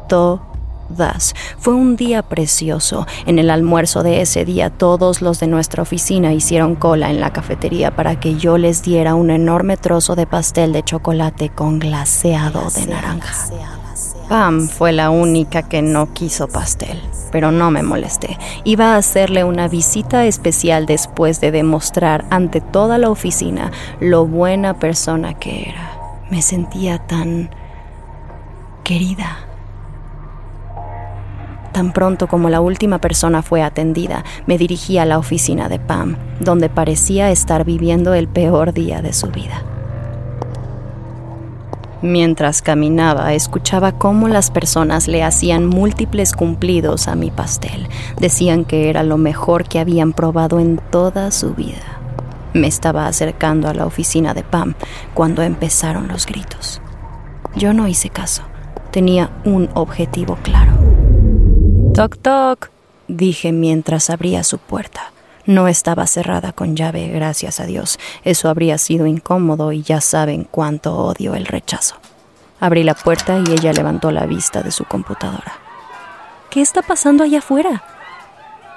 todas. 0.08 1.34
Fue 1.58 1.74
un 1.74 1.96
día 1.96 2.22
precioso. 2.22 3.06
En 3.26 3.38
el 3.38 3.50
almuerzo 3.50 4.02
de 4.02 4.20
ese 4.20 4.44
día 4.44 4.70
todos 4.70 5.22
los 5.22 5.40
de 5.40 5.46
nuestra 5.46 5.82
oficina 5.82 6.32
hicieron 6.32 6.76
cola 6.76 7.10
en 7.10 7.20
la 7.20 7.32
cafetería 7.32 7.96
para 7.96 8.20
que 8.20 8.36
yo 8.36 8.58
les 8.58 8.82
diera 8.82 9.14
un 9.14 9.30
enorme 9.30 9.76
trozo 9.76 10.14
de 10.14 10.26
pastel 10.26 10.72
de 10.72 10.82
chocolate 10.82 11.48
con 11.48 11.78
glaseado 11.78 12.70
de 12.70 12.86
naranja. 12.86 13.83
Pam 14.28 14.68
fue 14.68 14.92
la 14.92 15.10
única 15.10 15.62
que 15.62 15.82
no 15.82 16.12
quiso 16.14 16.48
pastel, 16.48 17.00
pero 17.30 17.52
no 17.52 17.70
me 17.70 17.82
molesté. 17.82 18.38
Iba 18.64 18.94
a 18.94 18.96
hacerle 18.96 19.44
una 19.44 19.68
visita 19.68 20.24
especial 20.24 20.86
después 20.86 21.40
de 21.40 21.50
demostrar 21.50 22.24
ante 22.30 22.60
toda 22.60 22.96
la 22.96 23.10
oficina 23.10 23.70
lo 24.00 24.26
buena 24.26 24.78
persona 24.78 25.34
que 25.34 25.68
era. 25.68 25.90
Me 26.30 26.40
sentía 26.40 26.98
tan 26.98 27.50
querida. 28.82 29.38
Tan 31.72 31.92
pronto 31.92 32.26
como 32.26 32.48
la 32.48 32.60
última 32.60 33.00
persona 33.00 33.42
fue 33.42 33.62
atendida, 33.62 34.24
me 34.46 34.56
dirigí 34.58 34.96
a 34.96 35.04
la 35.04 35.18
oficina 35.18 35.68
de 35.68 35.80
Pam, 35.80 36.16
donde 36.40 36.70
parecía 36.70 37.30
estar 37.30 37.64
viviendo 37.64 38.14
el 38.14 38.28
peor 38.28 38.72
día 38.72 39.02
de 39.02 39.12
su 39.12 39.26
vida. 39.28 39.64
Mientras 42.04 42.60
caminaba, 42.60 43.32
escuchaba 43.32 43.92
cómo 43.92 44.28
las 44.28 44.50
personas 44.50 45.08
le 45.08 45.22
hacían 45.22 45.64
múltiples 45.64 46.34
cumplidos 46.34 47.08
a 47.08 47.14
mi 47.14 47.30
pastel. 47.30 47.88
Decían 48.20 48.66
que 48.66 48.90
era 48.90 49.02
lo 49.02 49.16
mejor 49.16 49.64
que 49.64 49.78
habían 49.78 50.12
probado 50.12 50.60
en 50.60 50.78
toda 50.90 51.30
su 51.30 51.54
vida. 51.54 51.98
Me 52.52 52.66
estaba 52.66 53.06
acercando 53.06 53.68
a 53.68 53.74
la 53.74 53.86
oficina 53.86 54.34
de 54.34 54.42
Pam 54.42 54.74
cuando 55.14 55.40
empezaron 55.40 56.06
los 56.08 56.26
gritos. 56.26 56.82
Yo 57.56 57.72
no 57.72 57.88
hice 57.88 58.10
caso. 58.10 58.42
Tenía 58.90 59.30
un 59.46 59.70
objetivo 59.72 60.36
claro. 60.42 60.72
Toc 61.94 62.18
toc, 62.18 62.70
dije 63.08 63.50
mientras 63.50 64.10
abría 64.10 64.44
su 64.44 64.58
puerta. 64.58 65.13
No 65.46 65.68
estaba 65.68 66.06
cerrada 66.06 66.52
con 66.52 66.74
llave, 66.74 67.08
gracias 67.08 67.60
a 67.60 67.66
Dios. 67.66 67.98
Eso 68.24 68.48
habría 68.48 68.78
sido 68.78 69.06
incómodo 69.06 69.72
y 69.72 69.82
ya 69.82 70.00
saben 70.00 70.46
cuánto 70.50 70.96
odio 70.96 71.34
el 71.34 71.44
rechazo. 71.44 71.96
Abrí 72.60 72.82
la 72.82 72.94
puerta 72.94 73.38
y 73.38 73.52
ella 73.52 73.74
levantó 73.74 74.10
la 74.10 74.24
vista 74.24 74.62
de 74.62 74.70
su 74.70 74.84
computadora. 74.84 75.52
¿Qué 76.48 76.62
está 76.62 76.80
pasando 76.80 77.24
allá 77.24 77.40
afuera? 77.40 77.82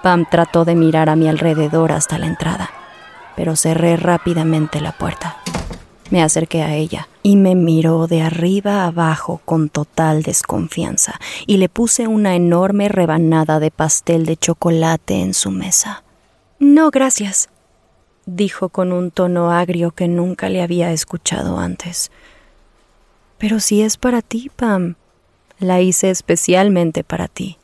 Pam 0.04 0.26
trató 0.30 0.66
de 0.66 0.76
mirar 0.76 1.10
a 1.10 1.16
mi 1.16 1.30
alrededor 1.30 1.94
hasta 1.94 2.18
la 2.18 2.28
entrada, 2.28 2.70
pero 3.38 3.56
cerré 3.56 3.96
rápidamente 3.96 4.82
la 4.82 4.92
puerta. 4.92 5.38
Me 6.10 6.22
acerqué 6.22 6.64
a 6.64 6.74
ella 6.74 7.08
y 7.24 7.36
me 7.36 7.56
miró 7.56 8.08
de 8.08 8.22
arriba 8.22 8.86
abajo 8.86 9.42
con 9.46 9.70
total 9.70 10.24
desconfianza 10.24 11.20
y 11.46 11.58
le 11.58 11.70
puse 11.70 12.08
una 12.08 12.36
enorme 12.36 12.90
rebanada 12.90 13.60
de 13.60 13.72
pastel 13.72 14.26
de 14.26 14.38
chocolate 14.38 15.22
en 15.22 15.34
su 15.34 15.52
mesa. 15.52 16.04
No, 16.60 16.90
gracias, 16.90 17.50
dijo 18.26 18.70
con 18.70 18.92
un 18.92 19.12
tono 19.12 19.52
agrio 19.52 19.92
que 19.92 20.08
nunca 20.08 20.50
le 20.50 20.64
había 20.64 20.92
escuchado 20.92 21.60
antes. 21.60 22.10
Pero 23.38 23.60
si 23.60 23.84
es 23.84 23.98
para 23.98 24.22
ti, 24.22 24.50
Pam, 24.56 24.96
La 25.60 25.82
hice 25.82 26.12
especialmente 26.12 27.04
para 27.04 27.28
ti. 27.28 27.58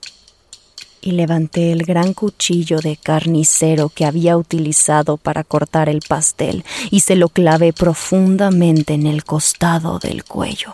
Y 1.01 1.11
levanté 1.11 1.71
el 1.71 1.83
gran 1.83 2.13
cuchillo 2.13 2.79
de 2.79 2.97
carnicero 2.97 3.89
que 3.89 4.05
había 4.05 4.37
utilizado 4.37 5.17
para 5.17 5.43
cortar 5.43 5.89
el 5.89 6.01
pastel 6.07 6.63
y 6.89 7.01
se 7.01 7.15
lo 7.15 7.29
clavé 7.29 7.73
profundamente 7.73 8.93
en 8.93 9.05
el 9.05 9.23
costado 9.25 9.99
del 9.99 10.23
cuello. 10.23 10.73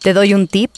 ¿Te 0.00 0.12
doy 0.12 0.34
un 0.34 0.48
tip? 0.48 0.70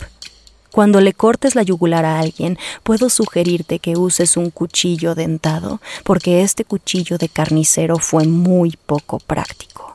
Cuando 0.73 1.01
le 1.01 1.15
cortes 1.15 1.55
la 1.55 1.63
yugular 1.63 2.05
a 2.05 2.21
alguien, 2.21 2.59
puedo 2.83 3.11
sugerirte 3.11 3.81
que 3.81 3.97
uses 3.97 4.37
un 4.37 4.51
cuchillo 4.51 5.15
dentado, 5.15 5.81
porque 6.05 6.43
este 6.43 6.65
cuchillo 6.65 7.19
de 7.19 7.29
carnicero 7.29 7.99
fue 7.99 8.25
muy 8.27 8.79
poco 8.87 9.19
práctico. 9.19 9.93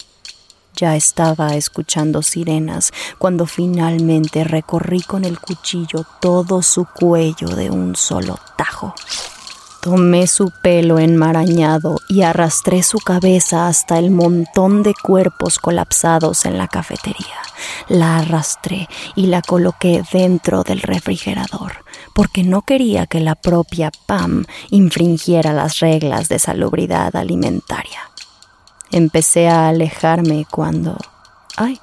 Ya 0.75 0.97
estaba 0.97 1.55
escuchando 1.55 2.21
sirenas 2.21 2.91
cuando 3.17 3.45
finalmente 3.45 4.43
recorrí 4.43 5.01
con 5.01 5.23
el 5.23 5.39
cuchillo 5.39 6.05
todo 6.19 6.61
su 6.61 6.85
cuello 6.85 7.47
de 7.47 7.69
un 7.69 7.95
solo 7.95 8.37
tajo. 8.57 8.93
Tomé 9.85 10.25
su 10.25 10.49
pelo 10.49 10.97
enmarañado 10.97 11.97
y 12.09 12.23
arrastré 12.23 12.81
su 12.81 12.97
cabeza 12.97 13.67
hasta 13.67 13.99
el 13.99 14.09
montón 14.09 14.81
de 14.81 14.95
cuerpos 14.95 15.59
colapsados 15.59 16.45
en 16.45 16.57
la 16.57 16.67
cafetería. 16.67 17.37
La 17.87 18.17
arrastré 18.17 18.89
y 19.13 19.27
la 19.27 19.43
coloqué 19.43 20.01
dentro 20.11 20.63
del 20.63 20.81
refrigerador, 20.81 21.85
porque 22.15 22.43
no 22.43 22.63
quería 22.63 23.05
que 23.05 23.19
la 23.19 23.35
propia 23.35 23.91
Pam 24.07 24.45
infringiera 24.71 25.53
las 25.53 25.81
reglas 25.81 26.29
de 26.29 26.39
salubridad 26.39 27.15
alimentaria. 27.15 28.09
Empecé 28.89 29.49
a 29.49 29.67
alejarme 29.67 30.47
cuando... 30.49 30.97
¡Ay! 31.57 31.79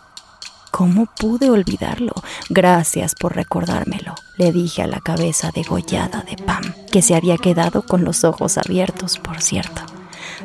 ¿Cómo 0.73 1.05
pude 1.05 1.51
olvidarlo? 1.51 2.15
Gracias 2.49 3.15
por 3.15 3.37
recordármelo, 3.37 4.15
le 4.39 4.53
dije 4.53 4.81
a 4.81 4.87
la 4.87 5.01
cabeza 5.01 5.51
degollada 5.55 6.23
de 6.23 6.43
Pam, 6.43 6.63
que 6.91 7.03
se 7.03 7.15
había 7.15 7.37
quedado 7.37 7.83
con 7.83 8.05
los 8.05 8.25
ojos 8.25 8.57
abiertos, 8.57 9.19
por 9.19 9.43
cierto. 9.43 9.83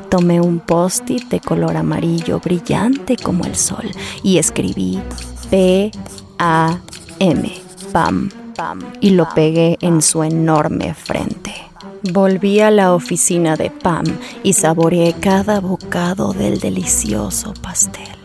Tomé 0.09 0.41
un 0.41 0.59
post-it 0.59 1.29
de 1.29 1.39
color 1.39 1.77
amarillo 1.77 2.41
brillante 2.41 3.15
como 3.15 3.45
el 3.45 3.55
sol 3.55 3.89
y 4.21 4.37
escribí 4.37 4.99
P-A-M, 5.49 5.91
Pam, 7.93 8.29
Pam, 8.53 8.79
y 8.99 9.11
lo 9.11 9.29
pegué 9.33 9.77
en 9.79 10.01
su 10.01 10.23
enorme 10.23 10.93
frente. 10.93 11.55
Volví 12.11 12.59
a 12.59 12.69
la 12.69 12.93
oficina 12.93 13.55
de 13.55 13.71
Pam 13.71 14.03
y 14.43 14.51
saboreé 14.51 15.13
cada 15.13 15.61
bocado 15.61 16.33
del 16.33 16.59
delicioso 16.59 17.53
pastel. 17.61 18.16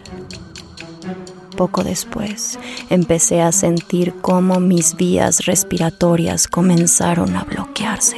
Poco 1.62 1.84
después 1.84 2.58
empecé 2.90 3.40
a 3.40 3.52
sentir 3.52 4.14
cómo 4.20 4.58
mis 4.58 4.96
vías 4.96 5.46
respiratorias 5.46 6.48
comenzaron 6.48 7.36
a 7.36 7.44
bloquearse. 7.44 8.16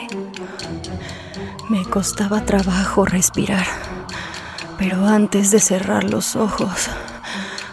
Me 1.68 1.84
costaba 1.84 2.46
trabajo 2.46 3.04
respirar, 3.04 3.66
pero 4.78 5.04
antes 5.06 5.50
de 5.50 5.60
cerrar 5.60 6.04
los 6.04 6.36
ojos, 6.36 6.88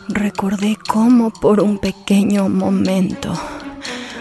recordé 0.10 0.78
cómo 0.90 1.32
por 1.32 1.62
un 1.62 1.78
pequeño 1.78 2.50
momento 2.50 3.34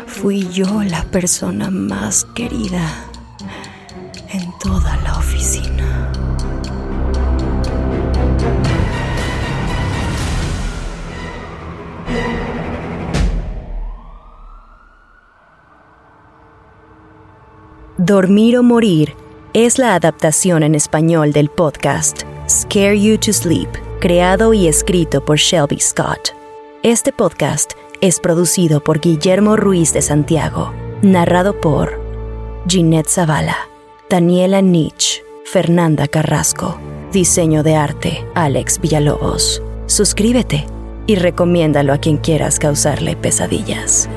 fui 0.07 0.49
yo 0.51 0.85
la 0.85 1.03
persona 1.03 1.69
más 1.73 2.27
querida 2.27 3.10
Dormir 18.11 18.57
o 18.57 18.65
Morir 18.65 19.15
es 19.53 19.79
la 19.79 19.95
adaptación 19.95 20.65
en 20.65 20.75
español 20.75 21.33
del 21.33 21.49
podcast 21.49 22.23
Scare 22.49 23.01
You 23.01 23.19
to 23.19 23.33
Sleep, 23.33 23.69
creado 24.01 24.53
y 24.53 24.67
escrito 24.67 25.25
por 25.25 25.37
Shelby 25.37 25.79
Scott. 25.79 26.31
Este 26.83 27.13
podcast 27.13 27.75
es 28.01 28.19
producido 28.19 28.83
por 28.83 28.99
Guillermo 28.99 29.57
Ruiz 29.57 29.93
de 29.93 30.03
Santiago, 30.03 30.73
narrado 31.03 31.61
por 31.61 32.01
Ginette 32.67 33.09
Zavala, 33.09 33.69
Daniela 34.09 34.61
Nietzsche, 34.61 35.23
Fernanda 35.45 36.09
Carrasco, 36.09 36.81
diseño 37.13 37.63
de 37.63 37.77
arte 37.77 38.27
Alex 38.35 38.81
Villalobos. 38.81 39.63
Suscríbete 39.87 40.67
y 41.07 41.15
recomiéndalo 41.15 41.93
a 41.93 41.99
quien 41.99 42.17
quieras 42.17 42.59
causarle 42.59 43.15
pesadillas. 43.15 44.09